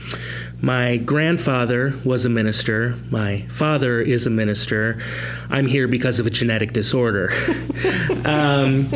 my 0.62 0.96
grandfather 0.98 1.98
was 2.04 2.24
a 2.24 2.28
minister. 2.28 2.96
My 3.10 3.40
father 3.48 4.00
is 4.00 4.28
a 4.28 4.30
minister. 4.30 5.02
I'm 5.50 5.66
here 5.66 5.88
because 5.88 6.20
of 6.20 6.26
a 6.26 6.30
genetic 6.30 6.72
disorder. 6.72 7.30
um, 8.24 8.86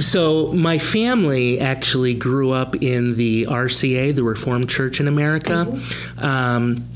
so, 0.00 0.52
my 0.52 0.78
family 0.78 1.58
actually 1.58 2.14
grew 2.14 2.52
up 2.52 2.76
in 2.76 3.16
the 3.16 3.46
RCA, 3.46 4.14
the 4.14 4.22
Reformed 4.22 4.70
Church 4.70 5.00
in 5.00 5.08
America. 5.08 5.80
Um, 6.18 6.88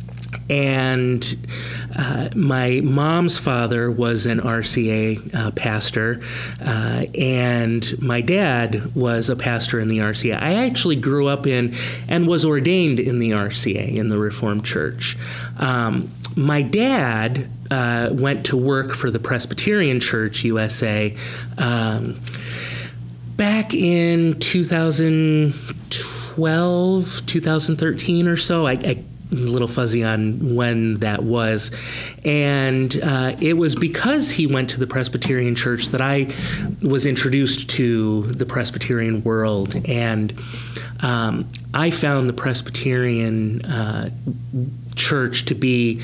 and 0.49 1.25
uh, 2.01 2.29
my 2.35 2.81
mom's 2.83 3.39
father 3.39 3.89
was 3.91 4.25
an 4.25 4.41
RCA 4.41 5.35
uh, 5.35 5.51
pastor, 5.51 6.23
uh, 6.65 7.05
and 7.15 8.01
my 8.01 8.23
dad 8.23 8.95
was 8.95 9.29
a 9.29 9.37
pastor 9.37 9.79
in 9.79 9.89
the 9.89 9.99
RCA. 9.99 10.41
I 10.41 10.65
actually 10.65 10.97
grew 10.97 11.29
up 11.29 11.47
in 11.47 11.75
and 12.09 12.27
was 12.27 12.47
ordained 12.47 13.01
in 13.01 13.19
the 13.19 13.33
RCA, 13.33 13.95
in 13.95 14.09
the 14.09 14.19
Reformed 14.19 14.65
Church. 14.65 15.19
Um, 15.59 16.11
my 16.35 16.63
dad 16.63 17.51
uh, 17.71 18.09
went 18.13 18.47
to 18.47 18.57
work 18.57 18.93
for 18.93 19.11
the 19.11 19.19
Presbyterian 19.19 20.01
Church 20.01 20.43
USA 20.43 21.15
um, 21.59 22.19
back 23.37 23.75
in 23.75 24.41
2012, 24.41 27.27
2013 27.27 28.27
or 28.27 28.39
so. 28.39 28.67
I, 28.67 28.73
I 28.73 29.05
a 29.33 29.35
little 29.35 29.69
fuzzy 29.69 30.05
on 30.05 30.55
when 30.55 30.95
that 30.99 31.23
was. 31.23 31.71
And 32.25 32.99
uh, 33.03 33.37
it 33.41 33.55
was 33.55 33.75
because 33.75 34.33
he 34.33 34.47
went 34.47 34.71
to 34.71 34.81
the 34.81 34.87
Presbyterian 34.87 35.55
church 35.55 35.89
that 35.89 36.01
I 36.01 36.33
was 36.83 37.07
introduced 37.07 37.71
to 37.71 38.23
the 38.23 38.47
Presbyterian 38.47 39.23
world. 39.23 39.77
And 39.89 40.33
um, 41.01 41.49
I 41.73 41.91
found 41.91 42.29
the 42.29 42.33
Presbyterian 42.35 43.65
uh, 43.65 44.11
church 44.97 45.45
to 45.47 45.55
be 45.55 46.01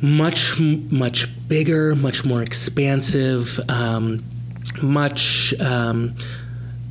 much, 0.00 0.58
much 0.58 1.28
bigger, 1.48 1.94
much 1.94 2.24
more 2.24 2.42
expansive, 2.42 3.60
um, 3.68 4.22
much, 4.82 5.54
um, 5.60 6.14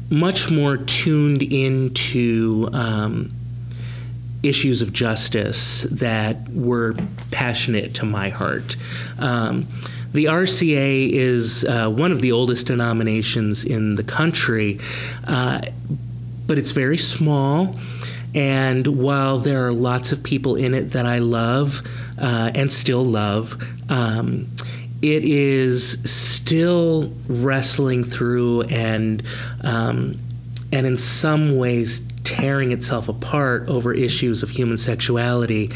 much 0.10 0.50
more 0.50 0.78
tuned 0.78 1.44
into. 1.44 2.70
Um, 2.72 3.34
issues 4.44 4.82
of 4.82 4.92
justice 4.92 5.84
that 5.84 6.50
were 6.50 6.96
passionate 7.30 7.94
to 7.96 8.06
my 8.06 8.30
heart. 8.30 8.76
Um, 9.20 9.68
the 10.12 10.26
RCA 10.26 11.10
is 11.10 11.64
uh, 11.64 11.90
one 11.90 12.12
of 12.12 12.22
the 12.22 12.32
oldest 12.32 12.68
denominations 12.68 13.64
in 13.64 13.96
the 13.96 14.04
country, 14.04 14.80
uh, 15.26 15.62
but 16.48 16.58
it's 16.58 16.72
very 16.72 16.98
small. 16.98 17.80
And 18.34 18.88
while 18.88 19.38
there 19.38 19.68
are 19.68 19.74
lots 19.74 20.12
of 20.12 20.24
people 20.24 20.56
in 20.56 20.74
it 20.74 20.92
that 20.92 21.06
I 21.06 21.20
love 21.20 21.82
uh, 22.20 22.52
and 22.56 22.72
still 22.72 23.04
love, 23.04 23.62
um, 23.90 24.48
it 25.02 25.24
is 25.26 25.98
still 26.04 27.12
wrestling 27.28 28.04
through 28.04 28.64
and 28.64 29.24
um, 29.64 30.20
and 30.72 30.86
in 30.86 30.96
some 30.96 31.58
ways 31.58 32.02
tearing 32.32 32.72
itself 32.72 33.10
apart 33.10 33.68
over 33.68 33.94
issues 33.94 34.42
of 34.44 34.50
human 34.50 34.78
sexuality. 34.78 35.70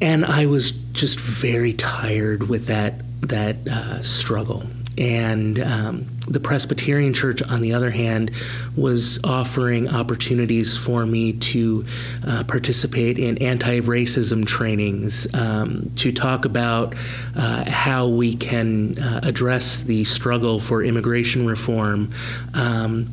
And 0.00 0.24
I 0.24 0.46
was 0.46 0.70
just 0.92 1.20
very 1.20 1.74
tired 1.74 2.48
with 2.48 2.66
that 2.66 2.94
that 3.20 3.56
uh, 3.68 4.02
struggle. 4.02 4.64
And 4.96 5.58
um, 5.58 6.06
the 6.26 6.40
Presbyterian 6.40 7.12
Church, 7.12 7.42
on 7.42 7.60
the 7.60 7.74
other 7.74 7.90
hand, 7.90 8.30
was 8.76 9.18
offering 9.24 9.88
opportunities 9.88 10.76
for 10.76 11.06
me 11.06 11.32
to 11.34 11.84
uh, 12.26 12.44
participate 12.44 13.18
in 13.18 13.38
anti 13.38 13.80
racism 13.80 14.46
trainings, 14.46 15.32
um, 15.34 15.90
to 15.96 16.12
talk 16.12 16.44
about 16.44 16.94
uh, 17.36 17.70
how 17.70 18.08
we 18.08 18.34
can 18.36 18.98
uh, 18.98 19.20
address 19.22 19.82
the 19.82 20.04
struggle 20.04 20.60
for 20.60 20.82
immigration 20.82 21.46
reform. 21.46 22.12
Um, 22.54 23.12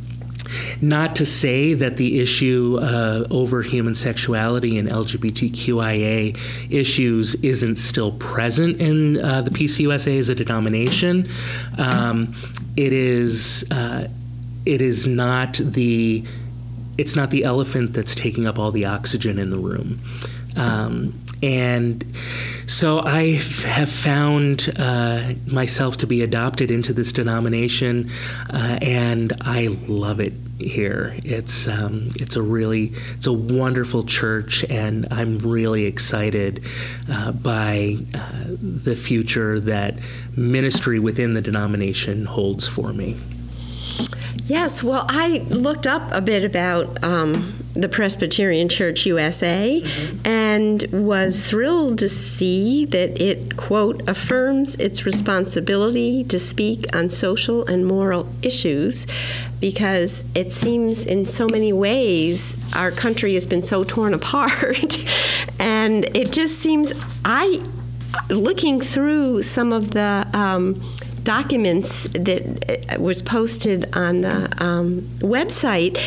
not 0.82 1.16
to 1.16 1.26
say 1.26 1.74
that 1.74 1.98
the 1.98 2.20
issue 2.20 2.80
uh, 2.82 3.28
over 3.32 3.62
human 3.62 3.96
sexuality 3.96 4.78
and 4.78 4.90
LGBTQIA 4.90 6.38
issues 6.72 7.36
isn't 7.36 7.78
still 7.78 8.12
present 8.14 8.80
in 8.80 9.24
uh, 9.24 9.42
the 9.42 9.52
PCUSA 9.52 10.20
as 10.20 10.30
a 10.30 10.36
denomination. 10.36 11.28
Um, 11.78 12.36
it 12.76 12.94
is. 12.94 13.66
Uh, 13.72 14.08
it 14.66 14.82
is 14.82 15.06
not 15.06 15.54
the. 15.56 16.24
It's 16.98 17.16
not 17.16 17.30
the 17.30 17.44
elephant 17.44 17.94
that's 17.94 18.16
taking 18.16 18.48
up 18.48 18.58
all 18.58 18.72
the 18.72 18.86
oxygen 18.86 19.38
in 19.38 19.50
the 19.50 19.58
room. 19.58 20.02
Um, 20.56 21.22
and 21.44 22.04
so 22.68 23.00
I 23.00 23.36
have 23.66 23.90
found 23.90 24.74
uh, 24.78 25.34
myself 25.46 25.98
to 25.98 26.08
be 26.08 26.22
adopted 26.22 26.70
into 26.70 26.94
this 26.94 27.12
denomination, 27.14 28.12
uh, 28.50 28.78
and 28.82 29.34
I 29.42 29.68
love 29.88 30.20
it 30.20 30.34
here. 30.60 31.16
It's 31.24 31.68
um, 31.68 32.10
it's 32.16 32.36
a 32.36 32.42
really 32.42 32.92
it's 33.14 33.26
a 33.26 33.34
wonderful 33.34 34.04
church, 34.04 34.66
and 34.66 35.08
I'm 35.12 35.38
really 35.38 35.86
excited 35.86 36.64
uh, 37.10 37.32
by 37.32 37.98
uh, 38.14 38.44
the 38.50 38.96
future 38.98 39.62
that 39.62 39.96
ministry 40.36 41.00
within 41.00 41.34
the 41.34 41.42
denomination 41.42 42.26
holds 42.26 42.68
for 42.68 42.92
me. 42.92 43.18
Yes, 44.44 44.84
well, 44.84 45.06
I 45.10 45.40
looked 45.50 45.88
up 45.88 46.04
a 46.12 46.22
bit 46.22 46.44
about 46.44 47.04
um, 47.04 47.66
the 47.74 47.90
Presbyterian 47.90 48.70
Church 48.70 49.06
USA 49.06 49.82
mm-hmm. 49.84 50.18
and 50.26 50.37
was 50.92 51.44
thrilled 51.44 52.00
to 52.00 52.10
see 52.10 52.86
that 52.86 53.22
it, 53.22 53.58
quote, 53.58 54.02
affirms 54.08 54.76
its 54.76 55.06
responsibility 55.06 56.24
to 56.26 56.40
speak 56.40 56.86
on 56.96 57.10
social 57.10 57.66
and 57.66 57.86
moral 57.86 58.28
issues 58.42 59.06
because 59.60 60.26
it 60.36 60.54
seems 60.54 61.06
in 61.06 61.26
so 61.26 61.48
many 61.48 61.74
ways 61.74 62.56
our 62.76 62.92
country 62.92 63.34
has 63.34 63.48
been 63.48 63.64
so 63.64 63.84
torn 63.84 64.14
apart. 64.22 64.98
and 65.60 66.06
it 66.16 66.32
just 66.32 66.58
seems, 66.60 66.94
I, 67.26 67.62
looking 68.30 68.82
through 68.82 69.44
some 69.44 69.74
of 69.74 69.92
the, 69.92 70.28
um, 70.34 70.94
documents 71.28 72.08
that 72.14 72.96
uh, 72.96 73.02
was 73.02 73.22
posted 73.22 73.94
on 73.94 74.22
the 74.22 74.50
um, 74.64 75.02
website, 75.20 75.98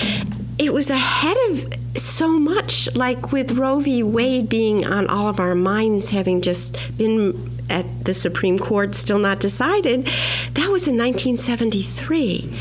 it 0.61 0.73
was 0.75 0.91
ahead 0.91 1.39
of 1.51 1.73
so 1.97 2.39
much, 2.39 2.95
like 2.95 3.33
with 3.33 3.53
Roe 3.53 3.81
v. 3.81 4.03
Wade 4.03 4.51
being 4.51 4.85
on 4.85 5.07
all 5.07 5.27
of 5.27 5.41
our 5.41 5.55
minds, 5.55 6.11
having 6.11 6.43
just 6.43 6.77
been 6.99 7.59
at 7.71 8.05
the 8.05 8.13
Supreme 8.13 8.59
Court, 8.59 8.95
still 8.95 9.19
not 9.19 9.41
decided. 9.41 10.05
That 10.53 10.69
was 10.69 10.87
in 10.87 10.99
1973. 10.99 12.55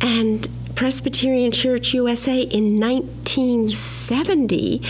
And 0.00 0.48
Presbyterian 0.74 1.52
Church 1.52 1.92
USA 1.92 2.40
in 2.40 2.80
1970 2.80 4.80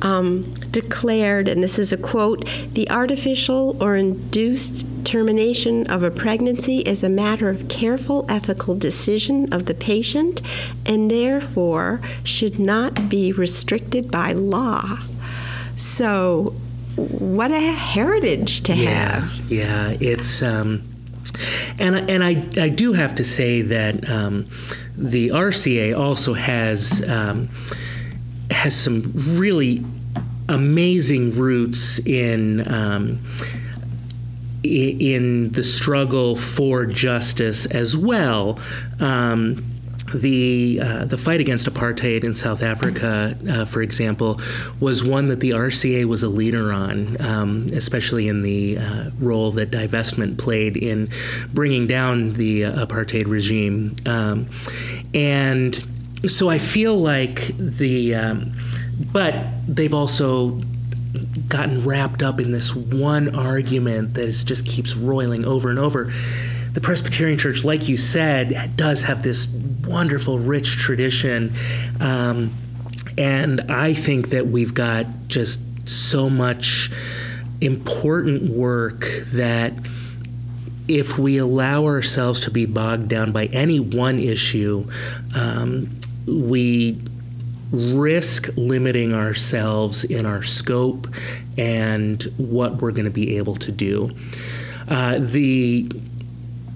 um, 0.00 0.54
declared, 0.70 1.48
and 1.48 1.64
this 1.64 1.78
is 1.78 1.92
a 1.92 1.96
quote 1.96 2.46
the 2.72 2.88
artificial 2.90 3.76
or 3.82 3.96
induced 3.96 5.03
termination 5.14 5.86
of 5.86 6.02
a 6.02 6.10
pregnancy 6.10 6.78
is 6.80 7.04
a 7.04 7.08
matter 7.08 7.48
of 7.48 7.68
careful 7.68 8.26
ethical 8.28 8.74
decision 8.74 9.52
of 9.52 9.66
the 9.66 9.74
patient 9.74 10.42
and 10.84 11.08
therefore 11.08 12.00
should 12.24 12.58
not 12.58 13.08
be 13.08 13.30
restricted 13.30 14.10
by 14.10 14.32
law. 14.32 14.98
So, 15.76 16.52
what 16.96 17.52
a 17.52 17.60
heritage 17.60 18.62
to 18.62 18.74
yeah, 18.74 19.20
have. 19.20 19.50
Yeah, 19.52 19.94
it's. 20.00 20.42
Um, 20.42 20.82
and 21.78 22.10
and 22.10 22.24
I, 22.24 22.48
I 22.60 22.68
do 22.68 22.92
have 22.94 23.14
to 23.14 23.24
say 23.24 23.62
that 23.62 24.10
um, 24.10 24.46
the 24.96 25.28
RCA 25.28 25.96
also 25.96 26.34
has 26.34 27.08
um, 27.08 27.50
has 28.50 28.74
some 28.74 29.12
really 29.14 29.84
amazing 30.48 31.36
roots 31.36 32.00
in 32.00 32.66
um, 32.72 33.20
in 34.64 35.50
the 35.52 35.64
struggle 35.64 36.36
for 36.36 36.86
justice 36.86 37.66
as 37.66 37.96
well. 37.96 38.58
Um, 39.00 39.64
the 40.12 40.80
uh, 40.82 41.04
the 41.04 41.18
fight 41.18 41.40
against 41.40 41.66
apartheid 41.66 42.24
in 42.24 42.34
South 42.34 42.62
Africa, 42.62 43.36
uh, 43.48 43.64
for 43.64 43.82
example, 43.82 44.40
was 44.80 45.02
one 45.02 45.28
that 45.28 45.40
the 45.40 45.50
RCA 45.50 46.04
was 46.04 46.22
a 46.22 46.28
leader 46.28 46.72
on, 46.72 47.20
um, 47.20 47.66
especially 47.72 48.28
in 48.28 48.42
the 48.42 48.78
uh, 48.78 49.10
role 49.18 49.50
that 49.52 49.70
divestment 49.70 50.38
played 50.38 50.76
in 50.76 51.08
bringing 51.52 51.86
down 51.86 52.34
the 52.34 52.64
uh, 52.64 52.86
apartheid 52.86 53.26
regime. 53.26 53.94
Um, 54.06 54.48
and 55.14 55.74
so 56.26 56.48
I 56.48 56.58
feel 56.58 56.96
like 56.96 57.56
the, 57.56 58.14
um, 58.14 58.52
but 59.12 59.34
they've 59.66 59.94
also 59.94 60.60
gotten 61.48 61.84
wrapped 61.84 62.22
up 62.22 62.40
in 62.40 62.52
this 62.52 62.74
one 62.74 63.34
argument 63.36 64.14
that 64.14 64.26
is, 64.26 64.44
just 64.44 64.66
keeps 64.66 64.96
roiling 64.96 65.44
over 65.44 65.70
and 65.70 65.78
over 65.78 66.12
the 66.74 66.80
Presbyterian 66.80 67.38
Church, 67.38 67.64
like 67.64 67.88
you 67.88 67.96
said, 67.96 68.72
does 68.76 69.02
have 69.02 69.22
this 69.22 69.46
wonderful, 69.46 70.40
rich 70.40 70.76
tradition. 70.76 71.52
Um, 72.00 72.52
and 73.16 73.60
I 73.70 73.94
think 73.94 74.30
that 74.30 74.48
we've 74.48 74.74
got 74.74 75.06
just 75.28 75.60
so 75.88 76.28
much 76.28 76.90
important 77.60 78.50
work 78.50 79.06
that 79.32 79.72
if 80.88 81.16
we 81.16 81.38
allow 81.38 81.84
ourselves 81.84 82.40
to 82.40 82.50
be 82.50 82.66
bogged 82.66 83.08
down 83.08 83.30
by 83.30 83.46
any 83.46 83.78
one 83.78 84.18
issue, 84.18 84.90
um, 85.36 85.96
we 86.26 86.98
risk 87.72 88.48
limiting 88.56 89.12
ourselves 89.12 90.04
in 90.04 90.26
our 90.26 90.42
scope 90.42 91.08
and 91.56 92.22
what 92.36 92.80
we're 92.80 92.92
going 92.92 93.04
to 93.04 93.10
be 93.10 93.36
able 93.36 93.56
to 93.56 93.72
do. 93.72 94.10
Uh, 94.88 95.18
the 95.18 95.90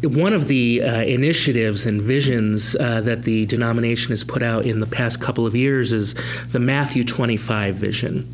one 0.03 0.33
of 0.33 0.47
the 0.47 0.81
uh, 0.83 1.03
initiatives 1.03 1.85
and 1.85 2.01
visions 2.01 2.77
uh, 2.77 3.01
that 3.01 3.25
the 3.25 3.47
denomination 3.47 4.11
has 4.11 4.23
put 4.23 4.43
out 4.43 4.65
in 4.65 4.79
the 4.79 4.87
past 4.87 5.21
couple 5.21 5.45
of 5.45 5.57
years 5.57 5.93
is 5.93 6.15
the 6.47 6.61
Matthew 6.61 7.03
25 7.03 7.75
vision. 7.75 8.33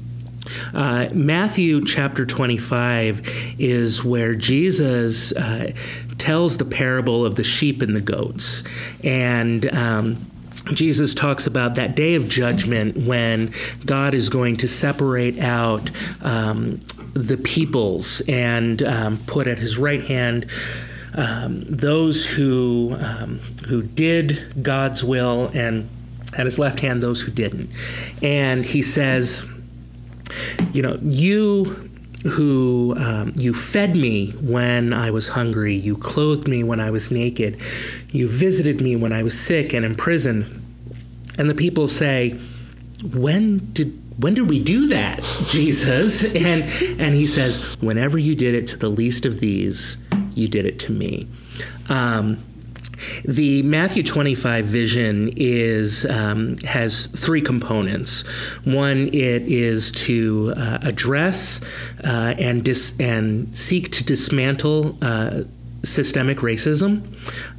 Uh, 0.74 1.08
Matthew 1.14 1.84
chapter 1.84 2.26
25 2.26 3.56
is 3.58 4.04
where 4.04 4.34
Jesus 4.34 5.32
uh, 5.32 5.72
tells 6.18 6.58
the 6.58 6.66
parable 6.66 7.24
of 7.24 7.36
the 7.36 7.44
sheep 7.44 7.80
and 7.80 7.96
the 7.96 8.02
goats. 8.02 8.62
And 9.02 9.72
um, 9.74 10.26
Jesus 10.72 11.12
talks 11.14 11.46
about 11.46 11.74
that 11.74 11.94
day 11.94 12.14
of 12.14 12.28
judgment 12.28 12.96
when 12.96 13.52
God 13.84 14.14
is 14.14 14.30
going 14.30 14.56
to 14.58 14.68
separate 14.68 15.38
out 15.38 15.90
um, 16.22 16.80
the 17.12 17.36
peoples 17.36 18.22
and 18.28 18.82
um, 18.82 19.18
put 19.26 19.46
at 19.46 19.58
his 19.58 19.76
right 19.76 20.02
hand 20.02 20.46
um, 21.16 21.62
those 21.64 22.26
who 22.26 22.96
um, 22.98 23.38
who 23.68 23.82
did 23.82 24.62
God's 24.62 25.04
will, 25.04 25.50
and 25.54 25.88
at 26.36 26.46
his 26.46 26.58
left 26.58 26.80
hand 26.80 27.02
those 27.02 27.20
who 27.20 27.30
didn't. 27.30 27.70
And 28.22 28.64
he 28.64 28.82
says, 28.82 29.46
you 30.72 30.82
know, 30.82 30.98
you 31.02 31.90
who 32.24 32.94
um, 32.98 33.32
you 33.36 33.52
fed 33.52 33.94
me 33.94 34.30
when 34.40 34.92
I 34.92 35.10
was 35.10 35.28
hungry, 35.28 35.74
you 35.74 35.96
clothed 35.96 36.48
me 36.48 36.64
when 36.64 36.80
I 36.80 36.90
was 36.90 37.10
naked, 37.10 37.60
you 38.10 38.28
visited 38.28 38.80
me 38.80 38.96
when 38.96 39.12
I 39.12 39.22
was 39.22 39.38
sick 39.38 39.74
and 39.74 39.84
in 39.84 39.94
prison. 39.94 40.62
And 41.36 41.50
the 41.50 41.54
people 41.54 41.86
say, 41.86 42.38
when 43.12 43.72
did 43.72 44.00
when 44.16 44.34
did 44.34 44.48
we 44.48 44.62
do 44.62 44.86
that, 44.88 45.22
Jesus? 45.48 46.24
And 46.24 46.62
and 47.00 47.14
he 47.14 47.26
says, 47.26 47.58
whenever 47.80 48.18
you 48.18 48.34
did 48.34 48.54
it 48.54 48.68
to 48.68 48.78
the 48.78 48.88
least 48.88 49.26
of 49.26 49.40
these, 49.40 49.98
you 50.32 50.48
did 50.48 50.64
it 50.64 50.78
to 50.80 50.92
me. 50.92 51.28
Um, 51.88 52.42
the 53.24 53.62
Matthew 53.62 54.02
25 54.02 54.64
vision 54.64 55.30
is 55.36 56.04
um, 56.06 56.56
has 56.58 57.06
three 57.08 57.40
components. 57.40 58.22
One, 58.64 59.08
it 59.08 59.42
is 59.42 59.90
to 59.92 60.54
uh, 60.56 60.78
address 60.82 61.60
uh, 62.02 62.34
and 62.38 62.64
dis- 62.64 62.94
and 62.98 63.56
seek 63.56 63.90
to 63.92 64.04
dismantle. 64.04 64.98
Uh, 65.02 65.44
systemic 65.82 66.38
racism, 66.38 67.02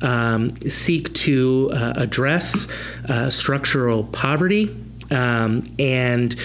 um, 0.03 0.55
seek 0.67 1.13
to 1.13 1.69
uh, 1.73 1.93
address 1.95 2.67
uh, 3.07 3.29
structural 3.29 4.03
poverty, 4.05 4.75
um, 5.11 5.63
and 5.77 6.35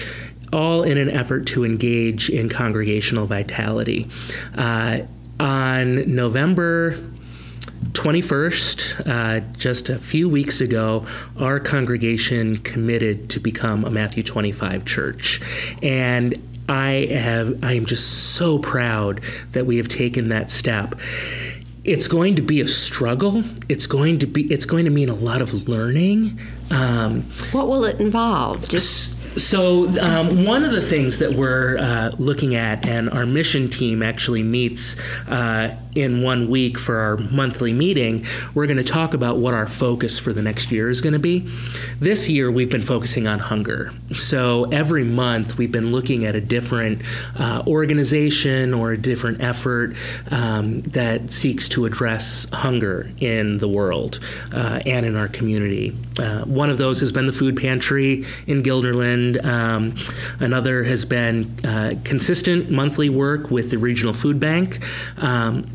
all 0.53 0.83
in 0.83 0.97
an 0.97 1.09
effort 1.09 1.47
to 1.47 1.65
engage 1.65 2.29
in 2.29 2.49
congregational 2.49 3.25
vitality. 3.25 4.07
Uh, 4.55 4.99
on 5.39 6.13
November 6.13 6.91
21st, 7.93 9.07
uh, 9.07 9.39
just 9.57 9.89
a 9.89 9.97
few 9.97 10.29
weeks 10.29 10.61
ago, 10.61 11.05
our 11.37 11.59
congregation 11.59 12.57
committed 12.57 13.29
to 13.31 13.39
become 13.39 13.83
a 13.83 13.89
Matthew 13.89 14.23
25 14.23 14.85
church. 14.85 15.41
And 15.81 16.41
I 16.69 17.07
have 17.11 17.63
I 17.63 17.73
am 17.73 17.85
just 17.85 18.35
so 18.35 18.59
proud 18.59 19.21
that 19.51 19.65
we 19.65 19.77
have 19.77 19.87
taken 19.87 20.29
that 20.29 20.49
step. 20.49 20.95
It's 21.83 22.07
going 22.07 22.35
to 22.35 22.41
be 22.41 22.61
a 22.61 22.67
struggle. 22.67 23.43
It's 23.67 23.87
going 23.87 24.19
to 24.19 24.27
be 24.27 24.43
it's 24.43 24.65
going 24.65 24.85
to 24.85 24.91
mean 24.91 25.09
a 25.09 25.15
lot 25.15 25.41
of 25.41 25.67
learning. 25.67 26.39
Um, 26.69 27.23
what 27.51 27.67
will 27.67 27.83
it 27.83 27.99
involve? 27.99 28.69
Just 28.69 29.17
so, 29.37 29.87
um, 30.01 30.45
one 30.45 30.63
of 30.63 30.71
the 30.71 30.81
things 30.81 31.19
that 31.19 31.33
we're 31.33 31.77
uh, 31.77 32.11
looking 32.19 32.55
at, 32.55 32.85
and 32.85 33.09
our 33.09 33.25
mission 33.25 33.69
team 33.69 34.03
actually 34.03 34.43
meets 34.43 34.97
uh, 35.29 35.75
in 35.95 36.21
one 36.21 36.49
week 36.49 36.77
for 36.77 36.97
our 36.97 37.17
monthly 37.17 37.73
meeting, 37.73 38.25
we're 38.53 38.65
going 38.67 38.77
to 38.77 38.83
talk 38.83 39.13
about 39.13 39.37
what 39.37 39.53
our 39.53 39.65
focus 39.65 40.19
for 40.19 40.33
the 40.33 40.41
next 40.41 40.71
year 40.71 40.89
is 40.89 41.01
going 41.01 41.13
to 41.13 41.19
be. 41.19 41.39
This 41.99 42.29
year, 42.29 42.51
we've 42.51 42.69
been 42.69 42.81
focusing 42.81 43.27
on 43.27 43.39
hunger. 43.39 43.93
So 44.13 44.65
every 44.65 45.03
month, 45.03 45.57
we've 45.57 45.71
been 45.71 45.91
looking 45.91 46.25
at 46.25 46.35
a 46.35 46.41
different 46.41 47.01
uh, 47.37 47.63
organization 47.67 48.73
or 48.73 48.91
a 48.91 48.97
different 48.97 49.41
effort 49.41 49.95
um, 50.29 50.81
that 50.81 51.31
seeks 51.31 51.69
to 51.69 51.85
address 51.85 52.47
hunger 52.51 53.11
in 53.19 53.57
the 53.59 53.67
world 53.67 54.19
uh, 54.53 54.81
and 54.85 55.05
in 55.05 55.15
our 55.15 55.27
community. 55.27 55.95
Uh, 56.19 56.41
one 56.43 56.69
of 56.69 56.77
those 56.77 56.99
has 56.99 57.11
been 57.11 57.25
the 57.25 57.33
food 57.33 57.57
pantry 57.57 58.25
in 58.47 58.63
Guilderland. 58.63 59.20
Um, 59.43 59.95
another 60.39 60.83
has 60.83 61.05
been 61.05 61.57
uh, 61.63 61.93
consistent 62.03 62.69
monthly 62.69 63.09
work 63.09 63.51
with 63.51 63.71
the 63.71 63.77
regional 63.77 64.13
food 64.13 64.39
bank. 64.39 64.79
Um, 65.17 65.69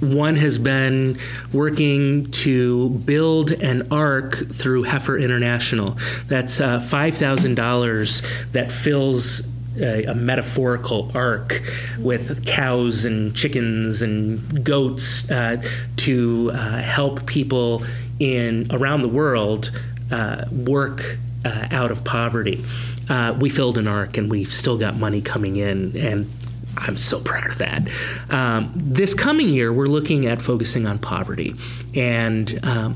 one 0.00 0.36
has 0.36 0.58
been 0.58 1.18
working 1.52 2.30
to 2.30 2.90
build 2.90 3.50
an 3.50 3.88
ark 3.90 4.36
through 4.52 4.84
Heifer 4.84 5.18
International. 5.18 5.96
That's 6.28 6.60
uh, 6.60 6.78
$5,000 6.78 8.52
that 8.52 8.70
fills 8.70 9.42
a, 9.80 10.04
a, 10.04 10.14
metaphorical 10.14 11.10
ark 11.14 11.62
with 11.98 12.46
cows 12.46 13.04
and 13.04 13.34
chickens 13.34 14.02
and 14.02 14.64
goats 14.64 15.28
uh, 15.30 15.62
to 15.96 16.50
uh, 16.52 16.78
help 16.78 17.26
people 17.26 17.82
in 18.18 18.66
around 18.72 19.02
the 19.02 19.08
world 19.08 19.70
uh, 20.10 20.44
work 20.50 21.18
uh, 21.44 21.68
out 21.70 21.90
of 21.90 22.04
poverty. 22.04 22.64
Uh, 23.08 23.36
we 23.38 23.48
filled 23.48 23.78
an 23.78 23.88
ark 23.88 24.16
and 24.16 24.30
we've 24.30 24.52
still 24.52 24.78
got 24.78 24.96
money 24.96 25.20
coming 25.20 25.56
in, 25.56 25.96
and 25.96 26.30
I'm 26.76 26.96
so 26.96 27.20
proud 27.20 27.50
of 27.50 27.58
that. 27.58 27.88
Um, 28.30 28.72
this 28.74 29.14
coming 29.14 29.48
year, 29.48 29.72
we're 29.72 29.86
looking 29.86 30.26
at 30.26 30.40
focusing 30.40 30.86
on 30.86 30.98
poverty. 30.98 31.56
And 31.94 32.64
um, 32.64 32.94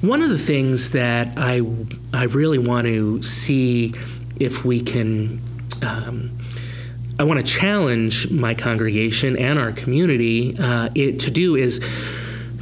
one 0.00 0.22
of 0.22 0.28
the 0.28 0.38
things 0.38 0.92
that 0.92 1.32
I, 1.36 1.62
I 2.12 2.24
really 2.24 2.58
want 2.58 2.86
to 2.86 3.22
see 3.22 3.94
if 4.38 4.64
we 4.64 4.80
can, 4.80 5.42
um, 5.82 6.38
I 7.18 7.24
want 7.24 7.44
to 7.44 7.46
challenge 7.46 8.30
my 8.30 8.54
congregation 8.54 9.36
and 9.36 9.58
our 9.58 9.72
community 9.72 10.56
uh, 10.58 10.90
it, 10.94 11.20
to 11.20 11.30
do 11.30 11.56
is 11.56 11.80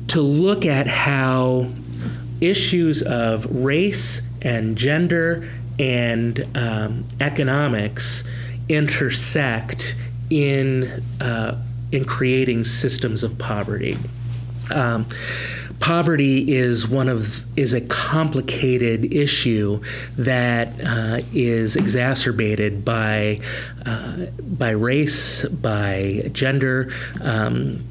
to 0.08 0.20
look 0.20 0.64
at 0.64 0.86
how 0.86 1.68
issues 2.40 3.02
of 3.02 3.46
race 3.64 4.20
and 4.42 4.76
gender 4.76 5.48
and 5.78 6.46
um, 6.54 7.04
economics 7.20 8.24
intersect 8.68 9.94
in 10.30 11.02
uh, 11.20 11.60
in 11.90 12.04
creating 12.04 12.64
systems 12.64 13.22
of 13.22 13.38
poverty. 13.38 13.98
Um, 14.70 15.06
poverty 15.80 16.50
is 16.50 16.88
one 16.88 17.08
of 17.08 17.44
is 17.58 17.74
a 17.74 17.80
complicated 17.80 19.12
issue 19.12 19.82
that 20.16 20.68
uh, 20.84 21.20
is 21.32 21.76
exacerbated 21.76 22.84
by 22.84 23.40
uh, 23.84 24.26
by 24.40 24.70
race, 24.70 25.44
by 25.48 26.30
gender. 26.32 26.92
Um, 27.20 27.84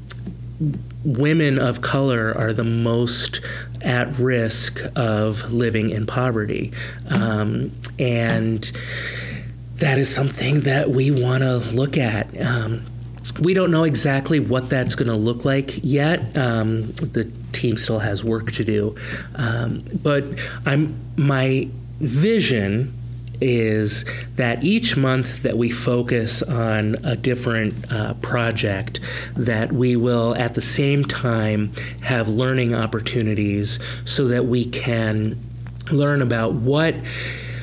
women 1.04 1.58
of 1.58 1.80
color 1.80 2.32
are 2.36 2.52
the 2.52 2.64
most 2.64 3.40
at 3.82 4.18
risk 4.18 4.80
of 4.96 5.52
living 5.52 5.90
in 5.90 6.06
poverty, 6.06 6.72
um, 7.08 7.72
and 7.98 8.70
that 9.76 9.98
is 9.98 10.12
something 10.12 10.60
that 10.60 10.90
we 10.90 11.10
want 11.10 11.42
to 11.42 11.58
look 11.58 11.96
at. 11.96 12.28
Um, 12.40 12.84
we 13.40 13.54
don't 13.54 13.70
know 13.70 13.84
exactly 13.84 14.40
what 14.40 14.68
that's 14.68 14.94
going 14.94 15.08
to 15.08 15.16
look 15.16 15.44
like 15.44 15.80
yet. 15.82 16.36
Um, 16.36 16.92
the 16.92 17.30
team 17.52 17.76
still 17.76 18.00
has 18.00 18.24
work 18.24 18.52
to 18.52 18.64
do, 18.64 18.96
um, 19.36 19.84
but 20.02 20.24
I'm 20.66 20.94
my 21.16 21.68
vision 22.00 22.92
is 23.42 24.04
that 24.36 24.64
each 24.64 24.96
month 24.96 25.42
that 25.42 25.58
we 25.58 25.70
focus 25.70 26.42
on 26.42 26.96
a 27.04 27.16
different 27.16 27.92
uh, 27.92 28.14
project, 28.14 29.00
that 29.36 29.72
we 29.72 29.96
will 29.96 30.34
at 30.36 30.54
the 30.54 30.62
same 30.62 31.04
time 31.04 31.72
have 32.02 32.28
learning 32.28 32.74
opportunities 32.74 33.78
so 34.04 34.28
that 34.28 34.46
we 34.46 34.64
can 34.64 35.38
learn 35.90 36.22
about 36.22 36.54
what 36.54 36.94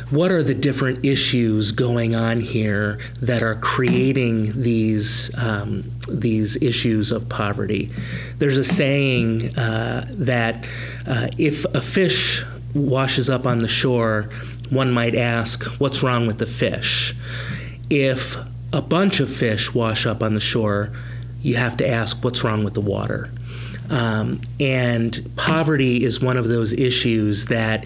what 0.09 0.31
are 0.31 0.41
the 0.41 0.55
different 0.55 1.05
issues 1.05 1.71
going 1.71 2.15
on 2.15 2.39
here 2.39 2.99
that 3.21 3.43
are 3.43 3.55
creating 3.55 4.59
these 4.59 5.31
um, 5.37 5.91
these 6.09 6.57
issues 6.57 7.11
of 7.11 7.29
poverty? 7.29 7.91
There's 8.39 8.57
a 8.57 8.63
saying 8.63 9.55
uh, 9.55 10.07
that 10.09 10.67
uh, 11.05 11.27
if 11.37 11.63
a 11.75 11.81
fish 11.81 12.43
washes 12.73 13.29
up 13.29 13.45
on 13.45 13.59
the 13.59 13.67
shore, 13.67 14.29
one 14.69 14.91
might 14.91 15.15
ask, 15.15 15.63
"What's 15.79 16.03
wrong 16.03 16.27
with 16.27 16.37
the 16.37 16.45
fish?" 16.45 17.15
If 17.89 18.37
a 18.71 18.81
bunch 18.81 19.19
of 19.19 19.29
fish 19.31 19.73
wash 19.73 20.05
up 20.05 20.21
on 20.21 20.33
the 20.35 20.39
shore, 20.39 20.91
you 21.41 21.55
have 21.55 21.77
to 21.77 21.87
ask, 21.87 22.23
"What's 22.23 22.43
wrong 22.43 22.63
with 22.63 22.73
the 22.73 22.81
water?" 22.81 23.29
Um, 23.89 24.41
and 24.59 25.31
poverty 25.35 26.03
is 26.03 26.21
one 26.21 26.37
of 26.37 26.47
those 26.47 26.73
issues 26.73 27.47
that 27.47 27.85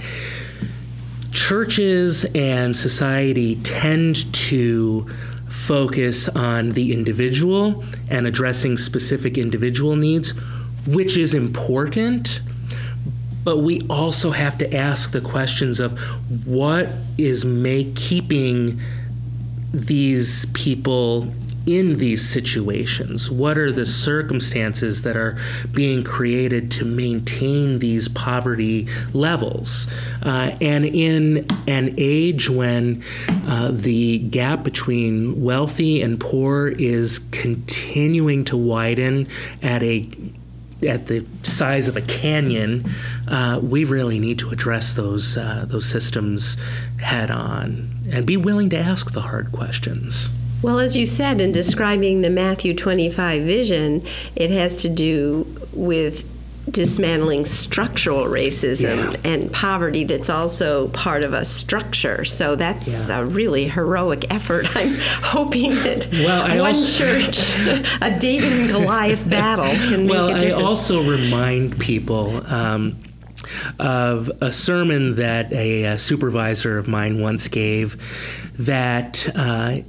churches 1.32 2.26
and 2.36 2.76
society 2.76 3.56
tend 3.63 4.32
to 4.34 5.08
focus 5.48 6.28
on 6.30 6.72
the 6.72 6.93
individual 6.93 7.84
and 8.10 8.28
addressing 8.28 8.76
specific 8.78 9.38
individual 9.38 9.96
needs, 9.96 10.32
which 10.86 11.15
is 11.15 11.34
important. 11.34 12.41
But 13.43 13.58
we 13.58 13.86
also 13.89 14.32
have 14.32 14.58
to 14.60 14.73
ask 14.73 15.12
the 15.12 15.21
questions 15.21 15.79
of 15.79 15.99
what 16.45 16.89
is 17.17 17.43
make 17.43 17.95
keeping 17.95 18.79
these 19.73 20.45
people 20.47 21.34
in 21.65 21.97
these 21.97 22.27
situations? 22.27 23.32
What 23.32 23.58
are 23.58 23.71
the 23.71 23.86
circumstances 23.86 25.03
that 25.03 25.15
are 25.15 25.38
being 25.71 26.03
created 26.03 26.71
to 26.71 26.86
maintain 26.86 27.79
these 27.79 28.08
poverty 28.08 28.88
levels? 29.13 29.88
Uh, 30.21 30.56
and 30.60 30.86
in 30.86 31.45
an 31.67 31.95
age 31.97 32.49
when 32.49 33.03
uh, 33.29 33.71
the 33.71 34.19
gap 34.19 34.63
between 34.63 35.41
wealthy 35.41 36.01
and 36.01 36.19
poor 36.19 36.67
is 36.67 37.19
continuing 37.32 38.43
to 38.45 38.58
widen 38.58 39.27
at 39.62 39.82
a 39.84 40.01
at 40.84 41.08
the 41.08 41.26
size 41.43 41.88
of 41.88 41.96
a 41.96 42.02
canyon, 42.02 42.89
uh, 43.28 43.60
we 43.63 43.84
really 43.84 44.19
need 44.19 44.39
to 44.39 44.50
address 44.50 44.93
those 44.93 45.38
uh, 45.38 45.65
those 45.67 45.86
systems 45.86 46.58
head 47.02 47.32
on 47.32 47.89
and 48.12 48.26
be 48.26 48.38
willing 48.38 48.69
to 48.69 48.78
ask 48.78 49.12
the 49.13 49.22
hard 49.22 49.52
questions. 49.52 50.30
Well, 50.62 50.80
as 50.80 50.96
you 50.96 51.06
said 51.06 51.41
in 51.41 51.52
describing 51.52 52.22
the 52.22 52.30
Matthew 52.30 52.74
25 52.74 53.43
vision, 53.43 54.06
it 54.36 54.50
has 54.50 54.78
to 54.84 54.89
do 54.89 55.46
with 55.74 56.33
dismantling 56.69 57.45
structural 57.45 58.26
racism 58.26 59.13
yeah. 59.13 59.32
and 59.32 59.52
poverty 59.52 60.04
that's 60.04 60.30
also 60.30 60.88
part 60.89 61.23
of 61.23 61.34
a 61.34 61.45
structure. 61.45 62.23
So 62.26 62.56
that's 62.56 63.10
yeah. 63.10 63.19
a 63.19 63.26
really 63.26 63.67
heroic 63.67 64.34
effort. 64.34 64.67
I'm 64.76 64.95
hoping 65.21 65.71
that 65.71 66.08
well, 66.12 66.47
one 66.47 66.60
also, 66.60 67.04
church, 67.04 67.54
a 68.02 68.17
David 68.17 68.54
and 68.54 68.69
Goliath 68.69 69.30
battle, 69.30 69.65
can 69.65 70.08
well, 70.08 70.28
make 70.28 70.38
a 70.38 70.39
difference. 70.39 70.63
I 70.63 70.65
also 70.65 71.04
remind 71.04 71.80
people. 71.80 72.45
Um, 72.52 72.97
of 73.78 74.32
a 74.39 74.54
sermon 74.54 75.15
that 75.15 75.52
a, 75.52 75.84
a, 75.84 75.99
supervisor 75.99 76.78
of 76.78 76.88
mine 76.88 77.19
once 77.19 77.49
gave 77.49 77.97
that 78.58 79.30
uh, 79.36 79.80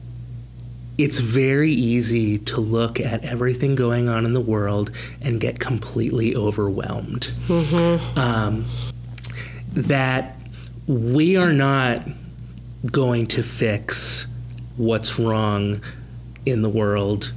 it's 0.96 1.18
very 1.18 1.72
easy 1.72 2.38
to 2.38 2.60
look 2.60 3.00
at 3.00 3.24
everything 3.24 3.74
going 3.74 4.08
on 4.08 4.24
in 4.24 4.32
the 4.32 4.40
world 4.40 4.90
and 5.20 5.40
get 5.40 5.58
completely 5.58 6.36
overwhelmed. 6.36 7.32
Mm-hmm. 7.48 8.18
Um, 8.18 8.66
that 9.72 10.36
we 10.86 11.36
are 11.36 11.52
not 11.52 12.06
going 12.90 13.26
to 13.26 13.42
fix 13.42 14.26
what's 14.76 15.18
wrong 15.18 15.80
in 16.46 16.62
the 16.62 16.68
world, 16.68 17.32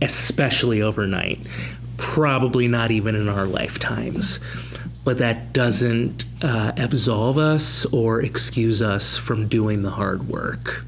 especially 0.00 0.80
overnight. 0.80 1.40
Probably 1.96 2.66
not 2.68 2.90
even 2.90 3.14
in 3.14 3.28
our 3.28 3.46
lifetimes. 3.46 4.40
But 5.04 5.18
that 5.18 5.52
doesn't 5.52 6.24
uh, 6.42 6.72
absolve 6.76 7.36
us 7.36 7.84
or 7.86 8.20
excuse 8.20 8.80
us 8.80 9.16
from 9.16 9.48
doing 9.48 9.82
the 9.82 9.90
hard 9.90 10.28
work. 10.28 10.84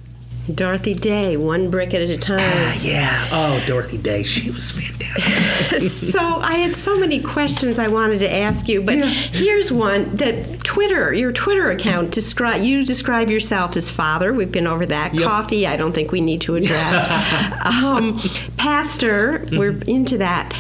Dorothy 0.52 0.94
Day, 0.94 1.36
one 1.36 1.70
brick 1.70 1.94
at 1.94 2.00
a 2.00 2.18
time. 2.18 2.40
Ah, 2.40 2.78
yeah. 2.82 3.28
Oh, 3.30 3.62
Dorothy 3.66 3.96
Day, 3.96 4.24
she 4.24 4.50
was 4.50 4.72
fantastic. 4.72 5.80
so 5.88 6.18
I 6.20 6.54
had 6.54 6.74
so 6.74 6.98
many 6.98 7.20
questions 7.20 7.78
I 7.78 7.86
wanted 7.86 8.18
to 8.20 8.32
ask 8.32 8.68
you, 8.68 8.82
but 8.82 8.98
yeah. 8.98 9.06
here's 9.06 9.70
one: 9.70 10.16
that 10.16 10.64
Twitter, 10.64 11.14
your 11.14 11.30
Twitter 11.30 11.70
account, 11.70 12.10
describe 12.10 12.62
you 12.62 12.84
describe 12.84 13.30
yourself 13.30 13.76
as 13.76 13.90
father. 13.90 14.32
We've 14.32 14.50
been 14.50 14.66
over 14.66 14.84
that. 14.86 15.14
Yep. 15.14 15.22
Coffee, 15.22 15.66
I 15.66 15.76
don't 15.76 15.92
think 15.92 16.10
we 16.10 16.20
need 16.20 16.40
to 16.42 16.56
address. 16.56 17.62
um, 17.84 18.20
pastor, 18.56 19.38
mm-hmm. 19.38 19.58
we're 19.58 19.78
into 19.86 20.18
that. 20.18 20.52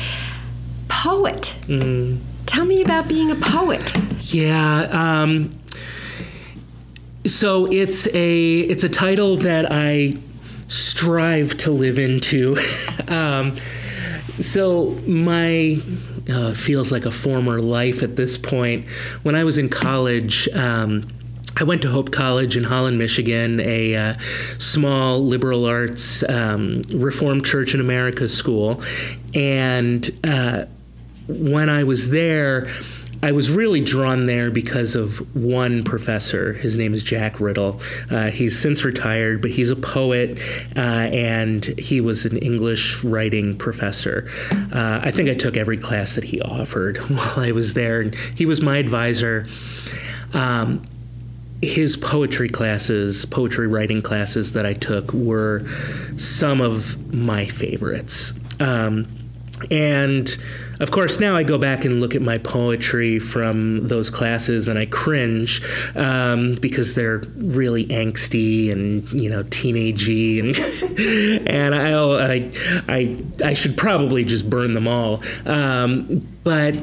Poet. 0.88 1.56
Mm. 1.62 2.20
Tell 2.46 2.64
me 2.64 2.82
about 2.82 3.08
being 3.08 3.30
a 3.30 3.36
poet. 3.36 3.96
Yeah. 4.32 4.88
Um, 4.92 5.61
so 7.26 7.66
it's 7.66 8.06
a 8.08 8.58
it's 8.60 8.84
a 8.84 8.88
title 8.88 9.36
that 9.36 9.66
I 9.70 10.14
strive 10.68 11.56
to 11.58 11.70
live 11.70 11.98
into. 11.98 12.56
um, 13.08 13.56
so 14.40 14.90
my 15.06 15.80
uh, 16.30 16.54
feels 16.54 16.90
like 16.90 17.04
a 17.04 17.10
former 17.10 17.60
life 17.60 18.02
at 18.02 18.16
this 18.16 18.38
point. 18.38 18.88
When 19.22 19.34
I 19.34 19.44
was 19.44 19.58
in 19.58 19.68
college. 19.68 20.48
Um, 20.54 21.08
I 21.54 21.64
went 21.64 21.82
to 21.82 21.88
Hope 21.88 22.10
College 22.10 22.56
in 22.56 22.64
Holland, 22.64 22.98
Michigan, 22.98 23.60
a 23.60 23.94
uh, 23.94 24.14
small 24.56 25.22
liberal 25.22 25.66
arts 25.66 26.22
um, 26.26 26.82
Reformed 26.88 27.44
Church 27.44 27.74
in 27.74 27.80
America 27.80 28.26
school. 28.30 28.82
And 29.34 30.10
uh, 30.24 30.64
when 31.28 31.68
I 31.68 31.84
was 31.84 32.10
there, 32.10 32.72
I 33.24 33.30
was 33.30 33.52
really 33.52 33.80
drawn 33.80 34.26
there 34.26 34.50
because 34.50 34.96
of 34.96 35.34
one 35.36 35.84
professor. 35.84 36.54
His 36.54 36.76
name 36.76 36.92
is 36.92 37.04
Jack 37.04 37.34
Ridl. 37.34 37.80
Uh, 38.10 38.30
he's 38.30 38.58
since 38.58 38.84
retired, 38.84 39.40
but 39.40 39.52
he's 39.52 39.70
a 39.70 39.76
poet 39.76 40.40
uh, 40.76 40.80
and 40.80 41.64
he 41.78 42.00
was 42.00 42.26
an 42.26 42.36
English 42.38 43.04
writing 43.04 43.56
professor. 43.56 44.28
Uh, 44.50 45.00
I 45.04 45.12
think 45.12 45.28
I 45.28 45.34
took 45.34 45.56
every 45.56 45.78
class 45.78 46.16
that 46.16 46.24
he 46.24 46.42
offered 46.42 46.96
while 47.08 47.38
I 47.38 47.52
was 47.52 47.74
there, 47.74 48.00
and 48.00 48.14
he 48.14 48.44
was 48.44 48.60
my 48.60 48.78
advisor. 48.78 49.46
Um, 50.34 50.82
his 51.62 51.96
poetry 51.96 52.48
classes, 52.48 53.24
poetry 53.24 53.68
writing 53.68 54.02
classes 54.02 54.52
that 54.54 54.66
I 54.66 54.72
took 54.72 55.12
were 55.12 55.64
some 56.16 56.60
of 56.60 57.14
my 57.14 57.46
favorites. 57.46 58.34
Um, 58.58 59.06
and 59.70 60.36
of 60.82 60.90
course, 60.90 61.20
now 61.20 61.36
I 61.36 61.44
go 61.44 61.58
back 61.58 61.84
and 61.84 62.00
look 62.00 62.16
at 62.16 62.22
my 62.22 62.38
poetry 62.38 63.20
from 63.20 63.86
those 63.86 64.10
classes 64.10 64.66
and 64.66 64.76
I 64.76 64.86
cringe 64.86 65.62
um, 65.94 66.56
because 66.56 66.96
they're 66.96 67.22
really 67.36 67.86
angsty 67.86 68.72
and 68.72 69.08
you 69.12 69.30
know 69.30 69.44
teenagey 69.44 70.40
and 70.40 71.46
and 71.48 71.74
I, 71.74 71.92
I 72.34 72.52
I 72.88 73.16
I 73.44 73.52
should 73.52 73.76
probably 73.76 74.24
just 74.24 74.50
burn 74.50 74.72
them 74.72 74.88
all. 74.88 75.22
Um, 75.46 76.26
but 76.42 76.74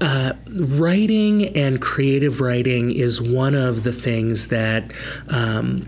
uh, 0.00 0.32
writing 0.48 1.54
and 1.54 1.82
creative 1.82 2.40
writing 2.40 2.92
is 2.92 3.20
one 3.20 3.54
of 3.54 3.84
the 3.84 3.92
things 3.92 4.48
that 4.48 4.90
um, 5.28 5.86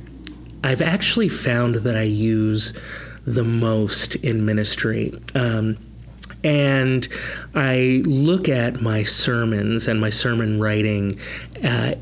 I've 0.62 0.82
actually 0.82 1.30
found 1.30 1.76
that 1.76 1.96
I 1.96 2.02
use 2.02 2.74
the 3.26 3.44
most 3.44 4.14
in 4.16 4.44
ministry. 4.44 5.18
Um, 5.34 5.78
and 6.46 7.08
I 7.56 8.04
look 8.06 8.48
at 8.48 8.80
my 8.80 9.02
sermons 9.02 9.88
and 9.88 10.00
my 10.00 10.10
sermon 10.10 10.60
writing 10.60 11.18
uh, 11.64 11.94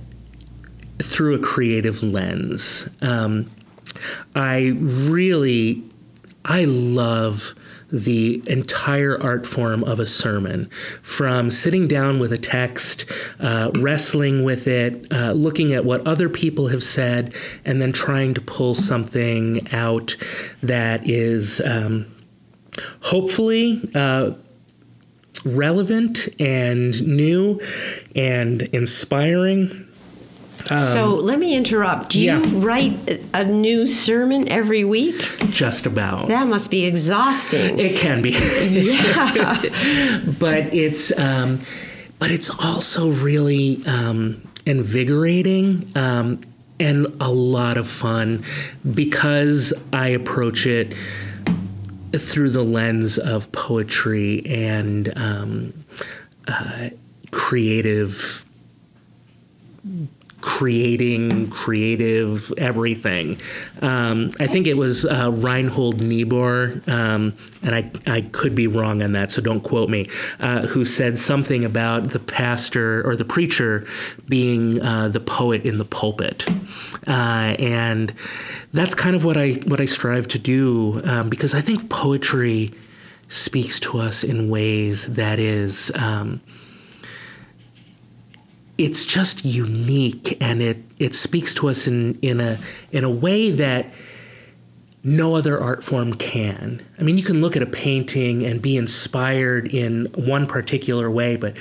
through 0.98 1.34
a 1.34 1.38
creative 1.38 2.02
lens. 2.02 2.86
Um, 3.00 3.50
I 4.34 4.76
really, 4.78 5.82
I 6.44 6.66
love 6.66 7.54
the 7.90 8.42
entire 8.46 9.18
art 9.22 9.46
form 9.46 9.82
of 9.82 9.98
a 9.98 10.06
sermon 10.06 10.66
from 11.00 11.50
sitting 11.50 11.88
down 11.88 12.18
with 12.18 12.30
a 12.32 12.38
text, 12.38 13.10
uh, 13.40 13.70
wrestling 13.76 14.44
with 14.44 14.66
it, 14.66 15.10
uh, 15.10 15.32
looking 15.32 15.72
at 15.72 15.86
what 15.86 16.06
other 16.06 16.28
people 16.28 16.68
have 16.68 16.82
said, 16.82 17.32
and 17.64 17.80
then 17.80 17.92
trying 17.92 18.34
to 18.34 18.42
pull 18.42 18.74
something 18.74 19.66
out 19.72 20.16
that 20.62 21.08
is 21.08 21.62
um, 21.62 22.13
hopefully. 23.02 23.80
Uh, 23.94 24.32
relevant 25.46 26.26
and 26.40 27.06
new 27.06 27.60
and 28.16 28.62
inspiring 28.62 29.84
um, 30.70 30.78
so 30.78 31.08
let 31.14 31.38
me 31.38 31.54
interrupt. 31.54 32.10
Do 32.10 32.20
you 32.20 32.38
write 32.58 33.22
a 33.34 33.44
new 33.44 33.86
sermon 33.86 34.48
every 34.48 34.84
week? 34.84 35.20
Just 35.50 35.84
about. 35.84 36.28
That 36.28 36.48
must 36.48 36.70
be 36.70 36.86
exhausting. 36.86 37.78
It 37.78 37.98
can 37.98 38.22
be. 38.22 38.30
Yeah. 38.30 39.62
but 40.38 40.72
it's 40.72 41.16
um, 41.18 41.60
but 42.18 42.30
it's 42.30 42.50
also 42.50 43.10
really 43.10 43.84
um, 43.86 44.42
invigorating. 44.64 45.90
Um, 45.96 46.40
and 46.80 47.06
a 47.20 47.30
lot 47.30 47.76
of 47.76 47.88
fun 47.88 48.42
because 48.94 49.72
I 49.92 50.08
approach 50.08 50.66
it 50.66 50.92
through 52.18 52.50
the 52.50 52.62
lens 52.62 53.18
of 53.18 53.50
poetry 53.52 54.44
and 54.46 55.12
um, 55.16 55.84
uh, 56.48 56.90
creative 57.30 58.44
creating 60.44 61.48
creative 61.48 62.52
everything. 62.58 63.40
Um, 63.80 64.30
I 64.38 64.46
think 64.46 64.66
it 64.66 64.76
was 64.76 65.06
uh, 65.06 65.30
Reinhold 65.32 66.02
Niebuhr, 66.02 66.82
um, 66.86 67.34
and 67.62 67.74
I, 67.74 67.90
I 68.06 68.20
could 68.20 68.54
be 68.54 68.66
wrong 68.66 69.02
on 69.02 69.12
that, 69.12 69.30
so 69.30 69.40
don't 69.40 69.62
quote 69.62 69.88
me, 69.88 70.06
uh, 70.40 70.66
who 70.66 70.84
said 70.84 71.16
something 71.16 71.64
about 71.64 72.10
the 72.10 72.18
pastor 72.18 73.02
or 73.08 73.16
the 73.16 73.24
preacher 73.24 73.86
being 74.28 74.82
uh, 74.82 75.08
the 75.08 75.18
poet 75.18 75.64
in 75.64 75.78
the 75.78 75.84
pulpit. 75.86 76.46
Uh, 77.06 77.56
and 77.58 78.12
that's 78.74 78.94
kind 78.94 79.16
of 79.16 79.24
what 79.24 79.38
I, 79.38 79.52
what 79.64 79.80
I 79.80 79.86
strive 79.86 80.28
to 80.28 80.38
do 80.38 81.00
um, 81.04 81.30
because 81.30 81.54
I 81.54 81.62
think 81.62 81.88
poetry 81.88 82.74
speaks 83.28 83.80
to 83.80 83.98
us 83.98 84.22
in 84.22 84.50
ways 84.50 85.14
that 85.14 85.38
is. 85.38 85.90
It's 88.76 89.04
just 89.04 89.44
unique 89.44 90.36
and 90.40 90.60
it 90.60 90.78
it 90.98 91.14
speaks 91.14 91.54
to 91.54 91.68
us 91.68 91.86
in 91.86 92.18
in 92.20 92.40
a 92.40 92.58
in 92.90 93.04
a 93.04 93.10
way 93.10 93.50
that 93.50 93.86
no 95.04 95.36
other 95.36 95.60
art 95.60 95.84
form 95.84 96.14
can. 96.14 96.84
I 96.98 97.02
mean, 97.02 97.18
you 97.18 97.22
can 97.22 97.42
look 97.42 97.56
at 97.56 97.62
a 97.62 97.66
painting 97.66 98.44
and 98.44 98.62
be 98.62 98.76
inspired 98.76 99.66
in 99.68 100.06
one 100.14 100.46
particular 100.46 101.10
way, 101.10 101.36
but 101.36 101.56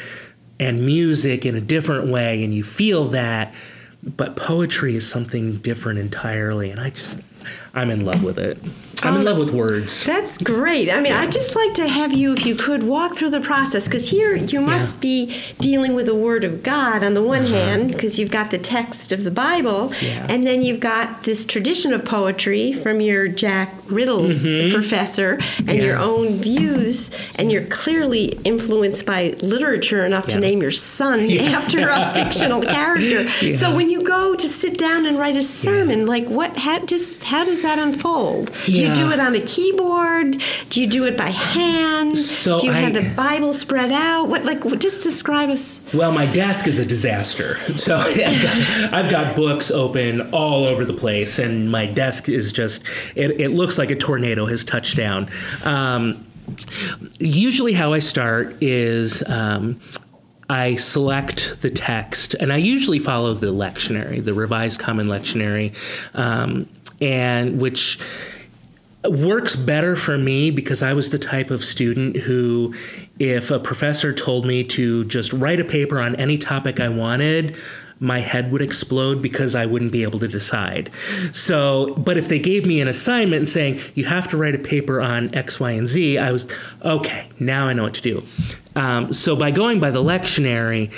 and 0.60 0.86
music 0.86 1.46
in 1.46 1.56
a 1.56 1.62
different 1.62 2.08
way, 2.08 2.44
and 2.44 2.54
you 2.54 2.64
feel 2.64 3.10
that. 3.10 3.54
But 4.02 4.36
poetry 4.36 4.96
is 4.96 5.10
something 5.10 5.58
different 5.58 6.00
entirely, 6.00 6.70
and 6.70 6.80
I 6.80 6.90
just 6.90 7.20
I'm 7.74 7.90
in 7.90 8.06
love 8.06 8.24
with 8.24 8.38
it. 8.40 8.58
I'm 9.06 9.16
in 9.16 9.22
oh, 9.22 9.32
love 9.32 9.38
with 9.38 9.52
words. 9.52 10.06
That's 10.06 10.38
great. 10.38 10.90
I 10.90 10.98
mean, 10.98 11.12
yeah. 11.12 11.20
I'd 11.20 11.32
just 11.32 11.56
like 11.56 11.74
to 11.74 11.88
have 11.88 12.14
you, 12.14 12.34
if 12.34 12.46
you 12.46 12.56
could, 12.56 12.84
walk 12.84 13.16
through 13.16 13.32
the 13.32 13.42
process 13.42 13.88
because 13.88 14.10
here 14.10 14.36
you 14.36 14.62
must 14.62 14.98
yeah. 14.98 15.02
be 15.02 15.42
dealing 15.60 15.94
with 15.94 16.06
the 16.06 16.16
Word 16.16 16.44
of 16.44 16.64
God 16.64 17.04
on 17.04 17.14
the 17.14 17.22
one 17.22 17.44
uh-huh. 17.44 17.54
hand, 17.54 17.92
because 17.92 18.18
you've 18.18 18.32
got 18.32 18.52
the 18.52 18.58
text 18.58 19.12
of 19.12 19.24
the 19.24 19.32
Bible, 19.32 19.92
yeah. 20.02 20.28
and 20.30 20.44
then 20.44 20.62
you've 20.62 20.80
got 20.80 21.24
this 21.24 21.44
tradition 21.44 21.94
of 21.94 22.06
poetry 22.06 22.72
from 22.72 23.02
your 23.02 23.28
Jack 23.28 23.74
Ridl 23.84 24.38
mm-hmm. 24.38 24.74
professor 24.74 25.40
and 25.60 25.78
your 25.78 25.98
own 25.98 26.38
views, 26.38 27.12
and 27.36 27.52
you're 27.52 27.66
clearly 27.66 28.26
influenced 28.44 29.06
by 29.06 29.36
literature 29.42 30.06
enough 30.06 30.28
to 30.28 30.40
name 30.40 30.62
your 30.62 30.72
son 30.72 31.20
yes. 31.28 31.68
after 31.68 31.90
a 31.90 32.14
fictional 32.24 32.62
character. 32.62 33.28
So 33.54 33.76
when 33.76 33.90
you 33.90 34.04
go 34.04 34.36
to 34.36 34.48
sit 34.48 34.78
down 34.78 35.06
and 35.06 35.20
write 35.20 35.36
a 35.36 35.44
sermon, 35.44 36.06
like 36.06 36.26
what? 36.28 36.58
How, 36.58 36.80
just 36.80 37.26
how 37.26 37.44
does 37.44 37.62
that 37.64 37.80
unfold? 37.80 38.52
Yeah 38.68 38.93
you 39.02 39.08
do 39.08 39.12
it 39.12 39.20
on 39.20 39.36
a 39.36 39.42
keyboard? 39.42 40.42
Do 40.70 40.82
you 40.82 40.88
do 40.88 41.06
it 41.06 41.18
by 41.18 41.30
hand? 41.30 42.18
So 42.18 42.60
do 42.60 42.68
you 42.68 42.72
I, 42.72 42.78
have 42.78 42.94
the 42.94 43.14
Bible 43.16 43.54
spread 43.54 43.92
out? 43.92 44.28
What 44.28 44.46
like 44.46 44.64
just 44.80 45.04
describe 45.04 45.50
us? 45.50 45.82
Well, 45.94 46.12
my 46.12 46.26
desk 46.28 46.68
is 46.68 46.80
a 46.80 46.86
disaster. 46.86 47.58
So 47.84 47.96
I've 47.98 48.16
got, 48.16 48.94
I've 48.94 49.12
got 49.12 49.36
books 49.36 49.70
open 49.70 50.32
all 50.32 50.64
over 50.66 50.86
the 50.86 50.94
place, 50.94 51.40
and 51.40 51.70
my 51.70 51.86
desk 51.86 52.30
is 52.30 52.52
just 52.52 52.84
it, 53.16 53.42
it 53.42 53.50
looks 53.50 53.78
like 53.78 53.92
a 53.92 53.96
tornado 53.96 54.46
has 54.46 54.64
touched 54.64 54.96
down. 54.96 55.30
Um, 55.66 56.26
usually, 57.20 57.74
how 57.74 57.94
I 57.94 58.00
start 58.00 58.56
is. 58.62 59.24
Um, 59.28 59.82
I 60.50 60.76
select 60.76 61.62
the 61.62 61.72
text, 61.72 62.34
and 62.36 62.52
I 62.52 62.58
usually 62.58 63.00
follow 63.00 63.34
the 63.34 63.48
lectionary, 63.48 64.24
the 64.24 64.34
Revised 64.34 64.78
Common 64.78 65.08
Lectionary, 65.08 65.74
um, 66.14 66.70
and 67.02 67.60
which 67.60 67.98
works 69.10 69.56
better 69.56 69.96
for 69.96 70.18
me 70.18 70.52
because 70.52 70.82
I 70.82 70.94
was 70.94 71.10
the 71.10 71.20
type 71.20 71.52
of 71.52 71.64
student 71.64 72.18
who, 72.18 72.74
if 73.20 73.52
a 73.52 73.60
professor 73.60 74.14
told 74.14 74.46
me 74.46 74.64
to 74.66 75.06
just 75.06 75.34
write 75.34 75.60
a 75.60 75.66
paper 75.66 76.00
on 76.00 76.16
any 76.16 76.38
topic 76.38 76.80
I 76.80 76.90
wanted, 76.90 77.56
my 78.00 78.20
head 78.20 78.52
would 78.52 78.62
explode 78.62 79.22
because 79.22 79.56
I 79.56 79.66
wouldn't 79.66 79.92
be 79.92 80.04
able 80.04 80.20
to 80.20 80.28
decide. 80.28 80.90
So, 81.32 81.94
but 81.96 82.18
if 82.18 82.28
they 82.28 82.40
gave 82.40 82.66
me 82.66 82.82
an 82.82 82.88
assignment 82.88 83.48
saying 83.48 83.80
you 83.96 84.06
have 84.06 84.28
to 84.30 84.38
write 84.38 84.56
a 84.56 84.60
paper 84.60 85.00
on 85.00 85.34
X, 85.34 85.60
Y, 85.60 85.72
and 85.72 85.88
Z, 85.88 86.18
I 86.18 86.32
was 86.32 86.48
okay. 86.84 87.30
Now 87.40 87.68
I 87.68 87.74
know 87.74 87.84
what 87.84 87.94
to 87.96 88.02
do. 88.02 88.24
Um, 88.76 89.14
so 89.14 89.36
by 89.36 89.52
going 89.52 89.80
by 89.80 89.92
the 89.92 90.04
lectionary, 90.04 90.92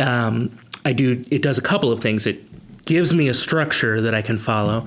um, 0.00 0.58
I 0.84 0.92
do. 0.92 1.24
It 1.30 1.42
does 1.42 1.58
a 1.58 1.62
couple 1.62 1.90
of 1.90 2.00
things. 2.00 2.26
It 2.26 2.40
gives 2.86 3.12
me 3.12 3.28
a 3.28 3.34
structure 3.34 4.00
that 4.00 4.14
I 4.14 4.22
can 4.22 4.38
follow, 4.38 4.86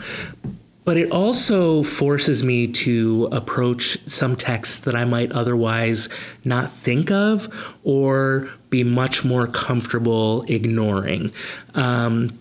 but 0.85 0.97
it 0.97 1.11
also 1.11 1.83
forces 1.83 2.43
me 2.43 2.67
to 2.67 3.29
approach 3.31 3.97
some 4.07 4.35
texts 4.35 4.79
that 4.79 4.95
I 4.95 5.05
might 5.05 5.31
otherwise 5.31 6.09
not 6.43 6.71
think 6.71 7.11
of 7.11 7.47
or 7.83 8.49
be 8.69 8.83
much 8.83 9.23
more 9.23 9.45
comfortable 9.47 10.43
ignoring. 10.43 11.31
Um, 11.75 12.39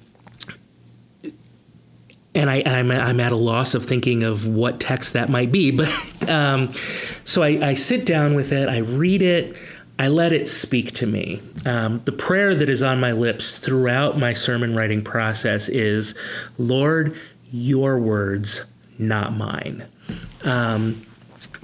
and 2.34 2.48
I, 2.48 2.58
am 2.58 2.90
I'm, 2.90 3.00
I'm 3.00 3.20
at 3.20 3.32
a 3.32 3.36
loss 3.36 3.74
of 3.74 3.84
thinking 3.84 4.22
of 4.22 4.46
what 4.46 4.80
text 4.80 5.12
that 5.14 5.28
might 5.28 5.50
be. 5.52 5.70
But 6.20 6.28
um, 6.28 6.70
so 7.24 7.42
I, 7.42 7.58
I, 7.68 7.74
sit 7.74 8.04
down 8.04 8.34
with 8.34 8.52
it, 8.52 8.68
I 8.68 8.78
read 8.78 9.22
it, 9.22 9.56
I 9.98 10.08
let 10.08 10.32
it 10.32 10.46
speak 10.46 10.92
to 10.92 11.06
me. 11.06 11.42
Um, 11.66 12.02
the 12.04 12.12
prayer 12.12 12.54
that 12.54 12.68
is 12.68 12.82
on 12.82 13.00
my 13.00 13.12
lips 13.12 13.58
throughout 13.58 14.18
my 14.18 14.32
sermon 14.32 14.76
writing 14.76 15.02
process 15.02 15.68
is 15.68 16.14
Lord, 16.56 17.16
your 17.50 17.98
words, 17.98 18.64
not 18.98 19.34
mine. 19.34 19.86
Um, 20.44 21.06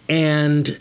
and 0.09 0.79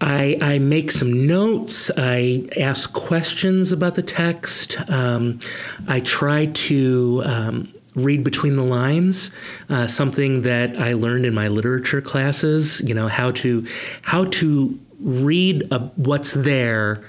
I, 0.00 0.38
I, 0.40 0.58
make 0.60 0.92
some 0.92 1.26
notes. 1.26 1.90
I 1.96 2.46
ask 2.58 2.92
questions 2.92 3.72
about 3.72 3.96
the 3.96 4.02
text. 4.02 4.78
Um, 4.88 5.40
I 5.88 6.00
try 6.00 6.46
to 6.46 7.22
um, 7.24 7.74
read 7.96 8.22
between 8.22 8.56
the 8.56 8.62
lines, 8.62 9.30
uh, 9.68 9.88
something 9.88 10.42
that 10.42 10.78
I 10.78 10.92
learned 10.92 11.26
in 11.26 11.34
my 11.34 11.48
literature 11.48 12.00
classes. 12.00 12.80
You 12.82 12.94
know 12.94 13.08
how 13.08 13.32
to 13.32 13.66
how 14.02 14.26
to 14.26 14.78
read 15.00 15.64
a, 15.72 15.80
what's 15.96 16.32
there 16.32 17.02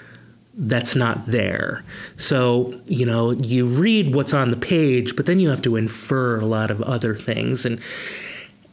that's 0.60 0.96
not 0.96 1.26
there. 1.26 1.84
So, 2.18 2.80
you 2.86 3.06
know, 3.06 3.32
you 3.32 3.66
read 3.66 4.14
what's 4.14 4.34
on 4.34 4.52
the 4.52 4.58
page, 4.58 5.16
but 5.16 5.26
then 5.26 5.40
you 5.40 5.50
have 5.50 5.62
to 5.64 5.78
infer 5.78 6.40
a 6.40 6.46
lot 6.46 6.70
of 6.70 6.82
other 6.82 7.16
things 7.16 7.66
and 7.66 7.82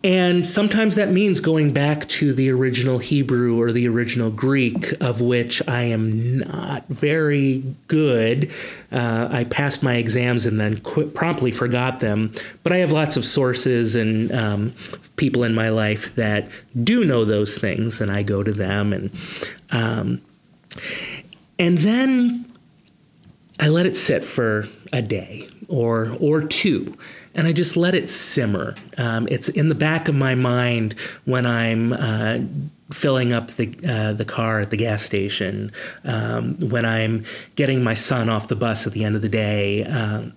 and 0.06 0.46
sometimes 0.46 0.94
that 0.94 1.10
means 1.10 1.40
going 1.40 1.72
back 1.72 2.08
to 2.10 2.32
the 2.32 2.48
original 2.50 2.98
Hebrew 2.98 3.60
or 3.60 3.72
the 3.72 3.88
original 3.88 4.30
Greek, 4.30 4.92
of 5.02 5.20
which 5.20 5.66
I 5.66 5.82
am 5.82 6.38
not 6.38 6.86
very 6.86 7.64
good. 7.88 8.52
Uh, 8.92 9.26
I 9.28 9.42
passed 9.42 9.82
my 9.82 9.94
exams 9.94 10.46
and 10.46 10.60
then 10.60 10.78
qu- 10.78 11.08
promptly 11.08 11.50
forgot 11.50 11.98
them. 11.98 12.32
But 12.62 12.72
I 12.72 12.76
have 12.76 12.92
lots 12.92 13.16
of 13.16 13.24
sources 13.24 13.96
and 13.96 14.30
um, 14.30 14.74
people 15.16 15.42
in 15.42 15.56
my 15.56 15.70
life 15.70 16.14
that 16.14 16.50
do 16.84 17.04
know 17.04 17.24
those 17.24 17.58
things, 17.58 18.00
and 18.00 18.12
I 18.12 18.22
go 18.22 18.44
to 18.44 18.52
them. 18.52 18.92
And 18.92 19.10
um, 19.72 20.20
and 21.58 21.78
then 21.78 22.46
I 23.58 23.68
let 23.68 23.86
it 23.86 23.96
sit 23.96 24.24
for 24.24 24.68
a 24.92 25.02
day 25.02 25.48
or 25.68 26.16
or 26.20 26.42
two, 26.42 26.96
and 27.34 27.46
I 27.46 27.52
just 27.52 27.76
let 27.76 27.94
it 27.94 28.08
simmer. 28.08 28.74
Um, 28.98 29.26
it's 29.30 29.48
in 29.48 29.68
the 29.68 29.74
back 29.74 30.08
of 30.08 30.14
my 30.14 30.34
mind 30.34 30.94
when 31.24 31.46
I'm 31.46 31.92
uh, 31.92 32.40
filling 32.92 33.32
up 33.32 33.52
the 33.52 33.76
uh, 33.88 34.12
the 34.12 34.24
car 34.24 34.60
at 34.60 34.70
the 34.70 34.76
gas 34.76 35.02
station, 35.02 35.72
um, 36.04 36.58
when 36.58 36.84
I'm 36.84 37.24
getting 37.54 37.82
my 37.82 37.94
son 37.94 38.28
off 38.28 38.48
the 38.48 38.56
bus 38.56 38.86
at 38.86 38.92
the 38.92 39.04
end 39.04 39.16
of 39.16 39.22
the 39.22 39.28
day. 39.28 39.84
Uh, 39.84 40.30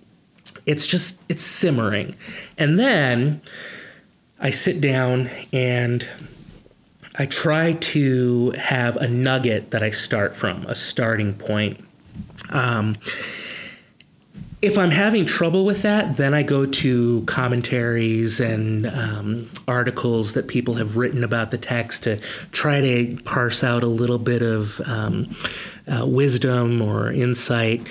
it's 0.66 0.86
just 0.86 1.20
it's 1.28 1.42
simmering, 1.42 2.16
and 2.56 2.78
then 2.78 3.42
I 4.40 4.50
sit 4.50 4.80
down 4.80 5.28
and 5.52 6.08
I 7.20 7.26
try 7.26 7.74
to 7.74 8.52
have 8.52 8.96
a 8.96 9.06
nugget 9.06 9.72
that 9.72 9.82
I 9.82 9.90
start 9.90 10.34
from, 10.34 10.64
a 10.64 10.74
starting 10.74 11.34
point. 11.34 11.78
Um, 12.48 12.96
if 14.62 14.78
I'm 14.78 14.90
having 14.90 15.26
trouble 15.26 15.66
with 15.66 15.82
that, 15.82 16.16
then 16.16 16.32
I 16.32 16.42
go 16.42 16.64
to 16.64 17.22
commentaries 17.26 18.40
and 18.40 18.86
um, 18.86 19.50
articles 19.68 20.32
that 20.32 20.48
people 20.48 20.76
have 20.76 20.96
written 20.96 21.22
about 21.22 21.50
the 21.50 21.58
text 21.58 22.04
to 22.04 22.16
try 22.52 22.80
to 22.80 23.14
parse 23.26 23.62
out 23.62 23.82
a 23.82 23.86
little 23.86 24.18
bit 24.18 24.40
of 24.40 24.80
um, 24.86 25.28
uh, 25.86 26.06
wisdom 26.06 26.80
or 26.80 27.12
insight. 27.12 27.86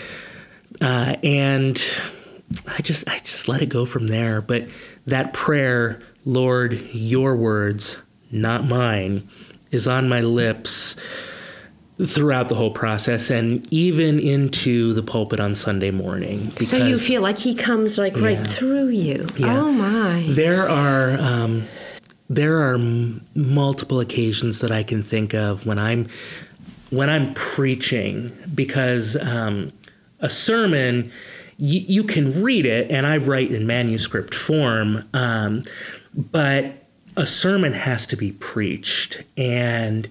Uh, 0.82 1.18
and 1.24 1.80
I 2.68 2.82
just 2.82 3.08
I 3.08 3.20
just 3.20 3.48
let 3.48 3.62
it 3.62 3.70
go 3.70 3.86
from 3.86 4.08
there. 4.08 4.42
But 4.42 4.70
that 5.06 5.34
prayer, 5.34 6.02
Lord, 6.26 6.74
your 6.94 7.36
words, 7.36 8.00
not 8.32 8.66
mine, 8.66 9.28
is 9.72 9.88
on 9.88 10.10
my 10.10 10.22
lips 10.22 10.96
throughout 12.06 12.48
the 12.48 12.56
whole 12.56 12.72
process 12.72 13.30
and 13.30 13.68
even 13.72 14.20
into 14.20 14.94
the 14.94 15.04
pulpit 15.04 15.40
on 15.40 15.54
Sunday 15.54 15.92
morning. 15.92 16.50
so 16.62 16.78
you 16.78 16.98
feel 16.98 17.22
like 17.22 17.38
he 17.38 17.54
comes 17.54 17.98
like 17.98 18.16
yeah, 18.16 18.24
right 18.24 18.48
through 18.48 18.88
you. 18.88 19.26
Yeah. 19.38 19.60
Oh 19.60 19.72
my! 19.72 20.26
There 20.30 20.70
are 20.70 21.20
um, 21.20 21.68
there 22.30 22.58
are 22.60 22.76
m- 22.76 23.26
multiple 23.36 24.00
occasions 24.00 24.60
that 24.60 24.72
I 24.72 24.84
can 24.84 25.04
think 25.04 25.34
of 25.34 25.66
when 25.66 25.78
I'm 25.78 26.08
when 26.90 27.10
I'm 27.10 27.34
preaching 27.34 28.32
because 28.56 29.18
um, 29.18 29.74
a 30.20 30.30
sermon 30.30 31.12
you, 31.58 31.82
you 31.86 32.04
can 32.06 32.42
read 32.42 32.66
it 32.66 32.90
and 32.90 33.06
I 33.06 33.18
write 33.18 33.52
in 33.52 33.68
manuscript 33.68 34.34
form, 34.34 35.04
um, 35.14 35.64
but 36.16 36.79
a 37.20 37.28
sermon 37.28 37.74
has 37.74 38.06
to 38.06 38.16
be 38.16 38.32
preached 38.32 39.24
and 39.36 40.08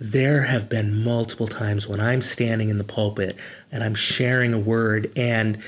there 0.00 0.44
have 0.44 0.70
been 0.70 1.04
multiple 1.04 1.46
times 1.46 1.86
when 1.86 2.00
I'm 2.00 2.22
standing 2.22 2.70
in 2.70 2.78
the 2.78 2.84
pulpit 2.84 3.36
and 3.70 3.84
I'm 3.84 3.94
sharing 3.94 4.54
a 4.54 4.58
word 4.58 5.12
and 5.16 5.58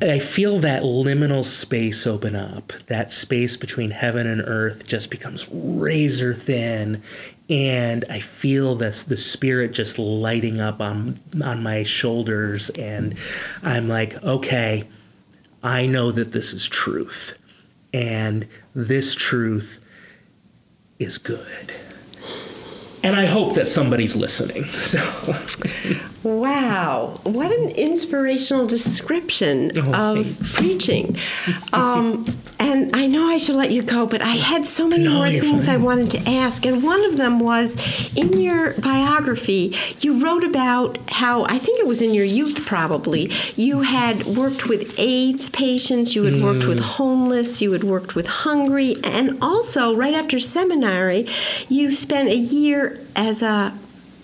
I 0.00 0.20
feel 0.20 0.58
that 0.60 0.82
liminal 0.82 1.44
space 1.44 2.06
open 2.06 2.34
up. 2.34 2.72
That 2.86 3.12
space 3.12 3.58
between 3.58 3.90
heaven 3.90 4.26
and 4.26 4.40
earth 4.40 4.86
just 4.86 5.10
becomes 5.10 5.48
razor 5.52 6.32
thin 6.32 7.02
and 7.50 8.06
I 8.08 8.20
feel 8.20 8.74
this 8.74 9.02
the 9.02 9.18
spirit 9.18 9.72
just 9.72 9.98
lighting 9.98 10.60
up 10.60 10.80
on 10.80 11.20
on 11.44 11.62
my 11.62 11.82
shoulders 11.82 12.70
and 12.70 13.18
I'm 13.62 13.86
like, 13.86 14.22
"Okay, 14.24 14.84
I 15.62 15.84
know 15.84 16.10
that 16.10 16.32
this 16.32 16.54
is 16.54 16.66
truth." 16.66 17.38
And 17.92 18.46
this 18.74 19.14
truth 19.14 19.84
is 20.98 21.18
good 21.18 21.72
and 23.02 23.16
I 23.16 23.26
hope 23.26 23.54
that 23.54 23.66
somebody's 23.66 24.16
listening. 24.16 24.64
So, 24.78 25.00
wow, 26.22 27.20
what 27.24 27.52
an 27.52 27.70
inspirational 27.70 28.66
description 28.66 29.70
oh, 29.76 30.18
of 30.18 30.26
thanks. 30.26 30.56
preaching! 30.56 31.16
Um, 31.72 32.24
and 32.58 32.94
I 32.94 33.06
know 33.06 33.28
I 33.28 33.38
should 33.38 33.54
let 33.54 33.70
you 33.70 33.82
go, 33.82 34.06
but 34.06 34.20
I 34.20 34.32
had 34.32 34.66
so 34.66 34.88
many 34.88 35.04
no, 35.04 35.18
more 35.18 35.28
things 35.28 35.66
fine. 35.66 35.74
I 35.74 35.78
wanted 35.78 36.10
to 36.12 36.28
ask, 36.28 36.66
and 36.66 36.82
one 36.82 37.04
of 37.04 37.16
them 37.16 37.40
was 37.40 37.76
in 38.16 38.40
your 38.40 38.72
biography, 38.74 39.76
you 40.00 40.22
wrote 40.22 40.44
about 40.44 40.98
how 41.10 41.44
I 41.44 41.58
think 41.58 41.80
it 41.80 41.86
was 41.86 42.02
in 42.02 42.14
your 42.14 42.24
youth, 42.24 42.66
probably 42.66 43.30
you 43.56 43.82
had 43.82 44.26
worked 44.26 44.66
with 44.66 44.98
AIDS 44.98 45.50
patients, 45.50 46.14
you 46.14 46.24
had 46.24 46.34
mm. 46.34 46.42
worked 46.42 46.66
with 46.66 46.78
mm. 46.78 46.96
homeless, 46.96 47.60
you 47.62 47.72
had 47.72 47.84
worked 47.84 48.14
with 48.14 48.26
hungry, 48.26 48.96
and 49.04 49.38
also 49.40 49.94
right 49.94 50.14
after 50.14 50.40
seminary, 50.40 51.28
you 51.68 51.92
spent 51.92 52.28
a 52.28 52.36
year 52.36 53.00
as 53.14 53.42
a 53.42 53.72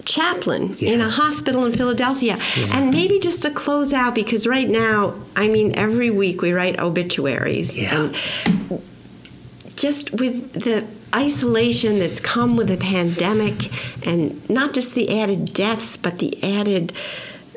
chaplain 0.05 0.75
yeah. 0.79 0.93
in 0.93 1.01
a 1.01 1.09
hospital 1.11 1.65
in 1.65 1.73
Philadelphia. 1.73 2.39
Yeah. 2.57 2.77
And 2.77 2.91
maybe 2.91 3.19
just 3.19 3.43
to 3.43 3.51
close 3.51 3.93
out, 3.93 4.15
because 4.15 4.47
right 4.47 4.69
now, 4.69 5.15
I 5.37 5.49
mean, 5.49 5.75
every 5.77 6.11
week 6.11 6.43
we 6.43 6.53
write 6.53 6.79
obituaries. 6.79 7.79
Yeah. 7.79 8.11
And 8.11 8.83
just 9.77 10.13
with 10.13 10.53
the 10.53 10.87
isolation 11.15 11.99
that's 11.99 12.21
come 12.21 12.57
with 12.57 12.69
the 12.69 12.77
pandemic, 12.77 13.71
and 14.07 14.49
not 14.51 14.75
just 14.75 14.95
the 14.95 15.21
added 15.21 15.53
deaths, 15.53 15.97
but 15.97 16.19
the 16.19 16.43
added 16.43 16.93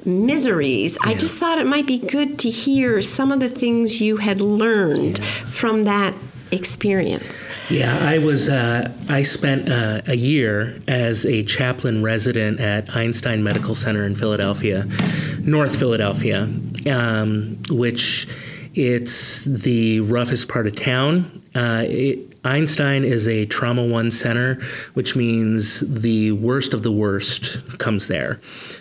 miseries. 0.05 0.97
I 1.03 1.15
just 1.15 1.37
thought 1.37 1.57
it 1.59 1.65
might 1.65 1.85
be 1.85 1.99
good 1.99 2.39
to 2.39 2.49
hear 2.49 3.01
some 3.01 3.31
of 3.31 3.39
the 3.39 3.49
things 3.49 3.99
you 3.99 4.17
had 4.17 4.39
learned 4.39 5.23
from 5.25 5.83
that 5.83 6.13
experience? 6.51 7.43
Yeah, 7.69 7.97
I 8.01 8.17
was. 8.19 8.49
Uh, 8.49 8.91
I 9.09 9.23
spent 9.23 9.69
uh, 9.69 10.01
a 10.07 10.15
year 10.15 10.79
as 10.87 11.25
a 11.25 11.43
chaplain 11.43 12.03
resident 12.03 12.59
at 12.59 12.95
Einstein 12.95 13.43
Medical 13.43 13.75
Center 13.75 14.05
in 14.05 14.15
Philadelphia, 14.15 14.87
North 15.39 15.77
Philadelphia, 15.77 16.49
um, 16.89 17.61
which 17.69 18.27
it's 18.73 19.43
the 19.45 20.01
roughest 20.01 20.47
part 20.47 20.67
of 20.67 20.75
town. 20.75 21.41
Uh, 21.55 21.83
it, 21.87 22.27
Einstein 22.43 23.03
is 23.03 23.27
a 23.27 23.45
trauma 23.45 23.85
one 23.85 24.09
center, 24.09 24.55
which 24.93 25.15
means 25.15 25.81
the 25.81 26.31
worst 26.33 26.73
of 26.73 26.83
the 26.83 26.91
worst 26.91 27.77
comes 27.77 28.07
there 28.07 28.39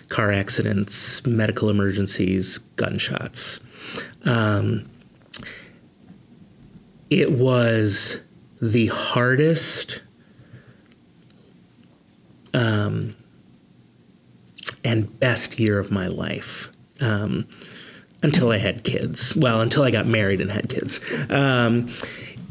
car 0.09 0.31
accidents, 0.31 1.25
medical 1.25 1.69
emergencies, 1.69 2.59
gunshots. 2.77 3.59
Um, 4.23 4.85
it 7.09 7.31
was 7.31 8.19
the 8.61 8.87
hardest 8.87 10.01
um, 12.53 13.15
and 14.83 15.19
best 15.19 15.59
year 15.59 15.79
of 15.79 15.91
my 15.91 16.07
life 16.07 16.69
um, 17.01 17.47
until 18.23 18.51
I 18.51 18.57
had 18.57 18.83
kids. 18.83 19.35
Well, 19.35 19.61
until 19.61 19.83
I 19.83 19.91
got 19.91 20.07
married 20.07 20.41
and 20.41 20.51
had 20.51 20.69
kids. 20.69 20.99
Um, 21.29 21.89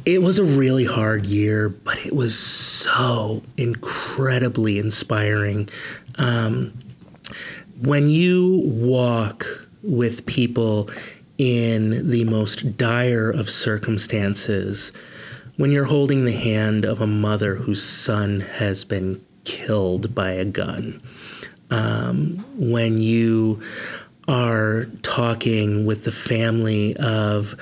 it 0.04 0.22
was 0.22 0.38
a 0.38 0.44
really 0.44 0.84
hard 0.84 1.26
year, 1.26 1.68
but 1.68 1.98
it 2.06 2.14
was 2.14 2.38
so 2.38 3.42
incredibly 3.56 4.78
inspiring. 4.78 5.68
Um, 6.16 6.72
when 7.80 8.08
you 8.08 8.62
walk 8.64 9.44
with 9.82 10.24
people 10.26 10.88
in 11.38 12.10
the 12.10 12.24
most 12.24 12.76
dire 12.76 13.30
of 13.30 13.50
circumstances, 13.50 14.92
when 15.56 15.70
you're 15.70 15.84
holding 15.84 16.24
the 16.24 16.32
hand 16.32 16.84
of 16.84 17.00
a 17.00 17.06
mother 17.06 17.56
whose 17.56 17.82
son 17.82 18.40
has 18.40 18.84
been 18.84 19.24
killed 19.44 20.14
by 20.14 20.32
a 20.32 20.44
gun, 20.44 21.00
um, 21.70 22.44
when 22.58 23.00
you 23.00 23.60
are 24.28 24.86
talking 25.02 25.86
with 25.86 26.04
the 26.04 26.12
family 26.12 26.96
of 26.96 27.54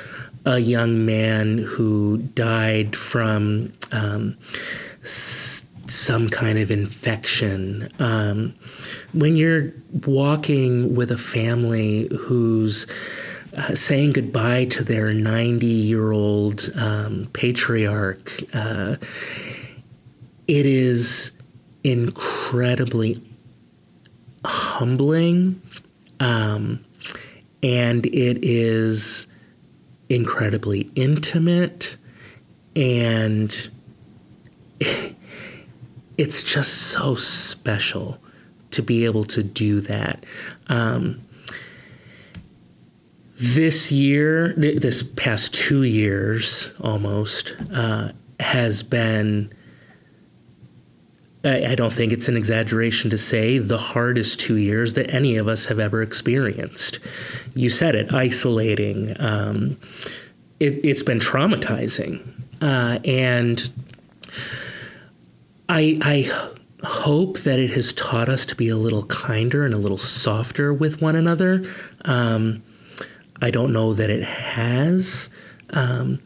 a 0.47 0.59
young 0.59 1.05
man 1.07 1.59
who 1.59 2.19
died 2.19 2.95
from 2.97 3.73
um, 3.93 4.37
s- 5.03 5.65
some 5.87 6.29
kind 6.29 6.59
of 6.59 6.71
infection, 6.71 7.89
um, 7.99 8.55
when 9.13 9.37
you're 9.37 9.73
walking 10.07 10.95
with 10.95 11.11
a 11.11 11.19
family 11.19 12.09
who's 12.21 12.87
uh, 13.57 13.75
saying 13.75 14.13
goodbye 14.13 14.65
to 14.67 14.85
their 14.85 15.13
90 15.13 15.67
year 15.67 16.13
old 16.13 16.71
um, 16.77 17.27
patriarch. 17.33 18.41
Uh, 18.53 18.97
it 20.47 20.67
is 20.67 21.33
incredibly 21.83 23.23
humbling 24.45 25.61
um, 26.21 26.85
and 27.63 28.07
it 28.07 28.39
is 28.43 29.27
incredibly 30.09 30.91
intimate 30.95 31.97
and 32.77 33.71
it's 36.19 36.43
just 36.43 36.73
so 36.73 37.15
special 37.15 38.19
to 38.71 38.83
be 38.83 39.05
able 39.05 39.25
to 39.25 39.43
do 39.43 39.81
that. 39.81 40.25
Um, 40.69 41.21
this 43.35 43.91
year, 43.91 44.55
this 44.57 45.03
past 45.03 45.55
two 45.55 45.83
years 45.83 46.71
almost, 46.81 47.57
uh, 47.73 48.11
has 48.41 48.83
been 48.83 49.53
I 51.47 51.75
don't 51.75 51.93
think 51.93 52.13
it's 52.13 52.29
an 52.29 52.39
exaggeration 52.39 53.11
to 53.11 53.19
say 53.19 53.59
the 53.59 53.77
hardest 53.77 54.41
two 54.41 54.57
years 54.57 54.95
that 54.95 55.13
any 55.13 55.37
of 55.37 55.47
us 55.47 55.67
have 55.67 55.79
ever 55.79 56.01
experienced. 56.01 57.01
You 57.55 57.69
said 57.69 57.95
it, 57.95 58.15
isolating. 58.15 59.15
Um, 59.21 59.79
it, 60.59 60.83
has 60.87 61.03
been 61.03 61.19
traumatizing, 61.19 62.27
uh, 62.63 62.99
and 63.05 63.71
I, 65.69 65.99
I 66.01 66.31
hope 66.83 67.41
that 67.41 67.59
it 67.59 67.71
has 67.73 67.93
taught 67.93 68.31
us 68.31 68.47
to 68.47 68.57
be 68.57 68.71
a 68.71 68.77
little 68.77 69.05
kinder 69.05 69.67
and 69.67 69.75
a 69.75 69.79
little 69.79 69.99
softer 69.99 70.73
with 70.73 71.03
one 71.03 71.17
another. 71.17 71.71
Um, 72.07 72.63
I 73.45 73.51
don't 73.51 73.75
know 73.75 73.93
that 73.93 74.09
it 74.09 74.23
has. 74.23 75.29
Um, 75.69 76.19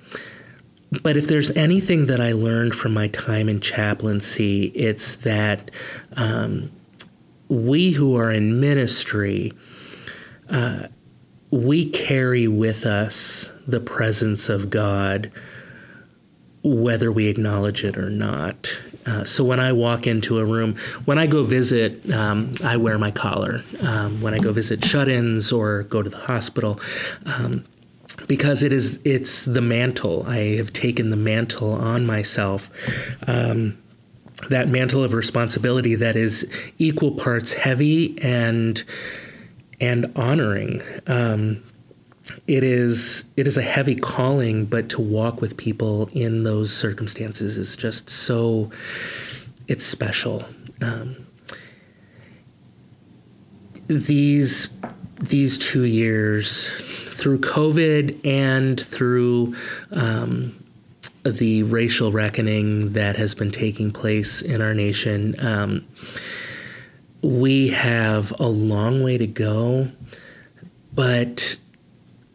but 1.03 1.17
if 1.17 1.27
there's 1.27 1.51
anything 1.51 2.07
that 2.07 2.21
I 2.21 2.31
learned 2.31 2.77
from 2.77 2.95
my 2.95 3.09
time 3.09 3.49
in 3.49 3.59
chaplaincy, 3.59 4.67
it's 4.67 5.17
that 5.17 5.73
um, 6.17 6.71
we 7.49 7.91
who 7.91 8.17
are 8.17 8.31
in 8.31 8.61
ministry, 8.61 9.53
uh, 10.49 10.87
we 11.51 11.87
carry 11.87 12.47
with 12.47 12.87
us 12.87 13.51
the 13.67 13.81
presence 13.81 14.49
of 14.49 14.71
God, 14.71 15.33
whether 16.63 17.11
we 17.11 17.27
acknowledge 17.27 17.83
it 17.83 17.99
or 17.99 18.11
not. 18.11 18.79
Uh, 19.09 19.25
so 19.25 19.43
when 19.43 19.59
I 19.59 19.73
walk 19.73 20.07
into 20.07 20.39
a 20.39 20.45
room, 20.45 20.77
when 21.07 21.19
I 21.19 21.27
go 21.27 21.43
visit, 21.43 22.11
um, 22.13 22.53
I 22.63 22.77
wear 22.77 22.99
my 22.99 23.11
collar. 23.11 23.65
Um, 23.81 24.21
when 24.21 24.35
I 24.35 24.39
go 24.39 24.53
visit 24.53 24.85
shut-ins 24.85 25.51
or 25.51 25.85
go 25.85 26.03
to 26.03 26.11
the 26.11 26.19
hospital, 26.19 26.79
um, 27.25 27.65
because 28.27 28.63
it 28.63 28.73
is 28.73 29.01
it's 29.05 29.47
the 29.47 29.63
mantle. 29.63 30.27
I 30.27 30.57
have 30.57 30.73
taken 30.73 31.09
the 31.09 31.17
mantle 31.17 31.73
on 31.73 32.05
myself. 32.05 32.71
Um, 33.27 33.79
that 34.51 34.69
mantle 34.69 35.03
of 35.03 35.13
responsibility 35.15 35.95
that 35.97 36.15
is 36.15 36.47
equal 36.79 37.13
parts 37.13 37.55
heavy 37.55 38.19
and 38.21 38.85
and 39.81 40.13
honoring. 40.17 40.83
Um, 41.07 41.63
it 42.49 42.65
is 42.65 43.27
it 43.37 43.47
is 43.47 43.59
a 43.59 43.63
heavy 43.63 43.95
calling, 43.95 44.65
but 44.65 44.89
to 44.89 45.03
walk 45.03 45.41
with 45.43 45.57
people 45.59 46.09
in 46.15 46.45
those 46.45 46.75
circumstances 46.75 47.59
is 47.59 47.77
just 47.77 48.09
so 48.09 48.71
it's 49.69 49.85
special. 49.85 50.45
Um, 50.81 51.27
these 53.87 54.71
these 55.21 55.59
two 55.59 55.85
years 55.85 56.81
through 56.81 57.41
COVID 57.41 58.27
and 58.27 58.81
through 58.81 59.55
um, 59.91 60.65
the 61.25 61.65
racial 61.65 62.13
reckoning 62.13 62.95
that 62.95 63.17
has 63.17 63.35
been 63.35 63.51
taking 63.51 63.91
place 63.91 64.41
in 64.41 64.63
our 64.63 64.73
nation, 64.73 65.35
um, 65.45 65.87
we 67.21 67.69
have 67.69 68.33
a 68.41 68.47
long 68.47 69.03
way 69.03 69.19
to 69.19 69.27
go, 69.27 69.89
but 70.95 71.59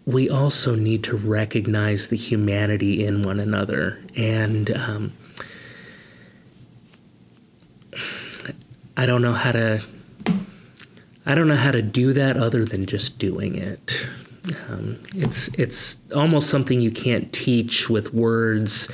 we 0.06 0.30
also 0.30 0.76
need 0.76 1.04
to 1.06 1.16
recognize 1.16 2.10
the 2.10 2.18
humanity 2.18 3.06
in 3.06 3.24
one 3.24 3.40
another. 3.40 4.02
And 4.16 4.70
um, 4.76 5.14
I 8.98 9.06
don't 9.06 9.22
know 9.22 9.34
how 9.34 9.52
to. 9.54 9.84
I 11.26 11.36
don't 11.36 11.48
know 11.48 11.56
how 11.56 11.72
to 11.72 11.82
do 11.82 12.12
that 12.14 12.36
other 12.36 12.66
than 12.66 12.86
just 12.86 13.18
doing 13.18 13.56
it. 13.56 14.06
Um, 14.68 15.00
it's 15.16 15.48
it's 15.50 15.96
almost 16.14 16.50
something 16.50 16.82
you 16.82 16.92
can't 16.92 17.32
teach 17.32 17.90
with 17.90 18.14
words 18.14 18.90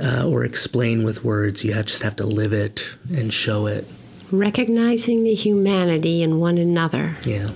uh, 0.00 0.28
or 0.28 0.44
explain 0.44 1.04
with 1.04 1.22
words. 1.22 1.64
You 1.64 1.74
have, 1.74 1.86
just 1.86 2.02
have 2.02 2.16
to 2.16 2.26
live 2.26 2.52
it 2.52 2.88
and 3.14 3.32
show 3.32 3.66
it. 3.66 3.86
Recognizing 4.32 5.22
the 5.22 5.34
humanity 5.34 6.22
in 6.22 6.40
one 6.40 6.58
another. 6.58 7.16
Yeah. 7.24 7.50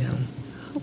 Yeah. 0.00 0.14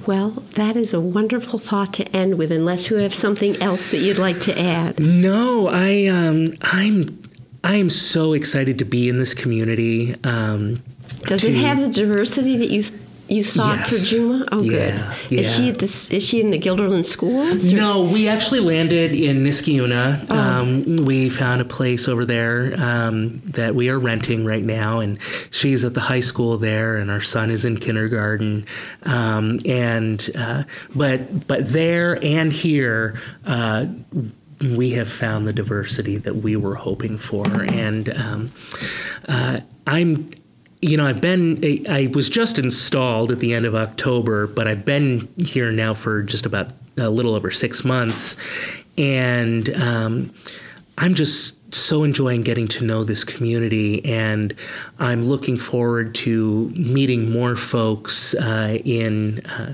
Well, 0.08 0.30
that 0.54 0.78
is 0.78 0.94
a 0.94 1.02
wonderful 1.02 1.60
thought 1.60 1.94
to 1.96 2.08
end 2.16 2.38
with. 2.38 2.50
Unless 2.50 2.90
you 2.90 2.96
have 2.98 3.14
something 3.14 3.62
else 3.62 3.90
that 3.90 3.98
you'd 3.98 4.18
like 4.18 4.40
to 4.42 4.58
add. 4.58 5.00
No, 5.00 5.68
I 5.70 6.08
um, 6.08 6.54
I'm 6.62 7.22
I 7.64 7.76
am 7.76 7.90
so 7.90 8.32
excited 8.32 8.80
to 8.80 8.86
be 8.86 9.10
in 9.10 9.18
this 9.18 9.34
community. 9.34 10.16
Um, 10.24 10.82
Does 11.26 11.42
to, 11.42 11.50
it 11.50 11.56
have 11.56 11.82
the 11.82 11.90
diversity 11.90 12.56
that 12.56 12.70
you 12.70 12.86
you 13.30 13.44
saw 13.44 13.74
yes. 13.74 13.90
for 13.90 14.06
Juma? 14.06 14.46
Oh, 14.52 14.62
good. 14.62 14.94
Yeah. 15.30 15.40
Is 15.40 15.56
she 15.56 15.70
at 15.70 15.80
this? 15.80 16.10
Is 16.10 16.26
she 16.26 16.40
in 16.40 16.52
the 16.52 16.58
Guilderland 16.58 17.06
schools? 17.06 17.72
Or? 17.72 17.76
No, 17.76 18.04
we 18.04 18.28
actually 18.28 18.60
landed 18.60 19.14
in 19.14 19.44
Niskayuna. 19.44 20.26
Oh. 20.30 20.36
Um, 20.36 21.06
we 21.06 21.30
found 21.30 21.62
a 21.62 21.66
place 21.66 22.08
over 22.08 22.26
there 22.26 22.74
um, 22.78 23.40
that 23.40 23.76
we 23.76 23.90
are 23.90 24.00
renting 24.00 24.46
right 24.46 24.64
now, 24.64 25.00
and 25.00 25.20
she's 25.52 25.84
at 25.84 25.94
the 25.94 26.02
high 26.02 26.22
school 26.22 26.58
there, 26.58 26.96
and 26.96 27.12
our 27.12 27.22
son 27.22 27.50
is 27.50 27.66
in 27.66 27.78
kindergarten. 27.78 28.66
Um, 29.04 29.60
and 29.66 30.30
uh, 30.36 30.64
but 30.96 31.48
but 31.48 31.68
there 31.68 32.24
and 32.24 32.52
here. 32.52 33.20
Uh, 33.46 33.88
we 34.60 34.90
have 34.92 35.08
found 35.08 35.48
the 35.48 35.54
diversity 35.54 36.18
that 36.18 36.38
we 36.38 36.56
were 36.56 36.74
hoping 36.74 37.20
for, 37.20 37.46
and 37.46 38.10
um, 38.18 38.52
uh, 39.28 39.60
I'm 39.86 40.30
you 40.82 40.96
know, 40.96 41.06
I've 41.06 41.22
been, 41.22 41.86
I 41.90 42.12
was 42.14 42.30
just 42.30 42.60
installed 42.60 43.32
at 43.32 43.40
the 43.40 43.54
end 43.54 43.66
of 43.66 43.74
October, 43.74 44.46
but 44.46 44.68
I've 44.68 44.86
been 44.86 45.28
here 45.38 45.72
now 45.72 45.94
for 45.94 46.22
just 46.22 46.46
about 46.46 46.72
a 46.98 47.10
little 47.10 47.34
over 47.34 47.50
six 47.50 47.84
months. 47.84 48.36
And 48.98 49.70
um, 49.76 50.34
I'm 50.98 51.16
just 51.16 51.56
so 51.74 52.04
enjoying 52.04 52.44
getting 52.44 52.68
to 52.70 52.84
know 52.84 53.04
this 53.04 53.24
community. 53.24 54.06
And 54.06 54.54
I'm 55.00 55.24
looking 55.24 55.58
forward 55.58 56.14
to 56.16 56.70
meeting 56.76 57.32
more 57.32 57.56
folks 57.56 58.36
uh, 58.36 58.78
in. 58.84 59.40
Uh, 59.46 59.74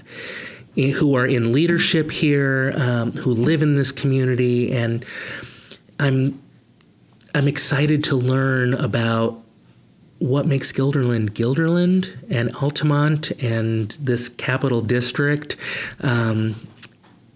who 0.76 1.16
are 1.16 1.28
in 1.28 1.52
leadership 1.52 2.10
here, 2.10 2.74
um, 2.78 3.12
who 3.12 3.30
live 3.30 3.62
in 3.62 3.76
this 3.76 3.92
community, 3.92 4.72
and 4.74 5.06
I'm 6.00 6.42
I'm 7.36 7.48
excited 7.48 8.04
to 8.06 8.16
learn 8.16 8.74
about 8.74 9.43
what 10.20 10.46
makes 10.46 10.72
Guilderland 10.72 11.32
Guilderland 11.32 12.16
and 12.30 12.56
Altamont 12.58 13.32
and 13.44 13.92
this 13.92 14.30
capital 14.30 14.82
district. 14.82 15.58
Um, 16.02 16.56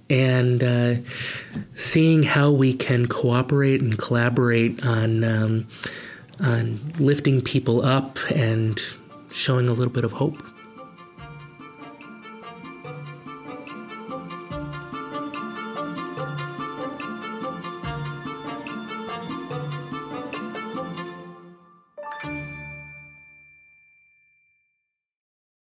and 0.10 0.64
uh, 0.64 0.96
seeing 1.76 2.24
how 2.24 2.50
we 2.52 2.74
can 2.74 3.08
cooperate 3.08 3.82
and 3.82 3.98
collaborate 3.98 4.86
on 4.86 5.24
um, 5.24 5.68
on 6.40 6.94
lifting 6.98 7.42
people 7.42 7.84
up 7.84 8.18
and 8.34 8.80
showing 9.32 9.68
a 9.68 9.74
little 9.74 9.92
bit 9.92 10.06
of 10.06 10.14
hope. 10.14 10.47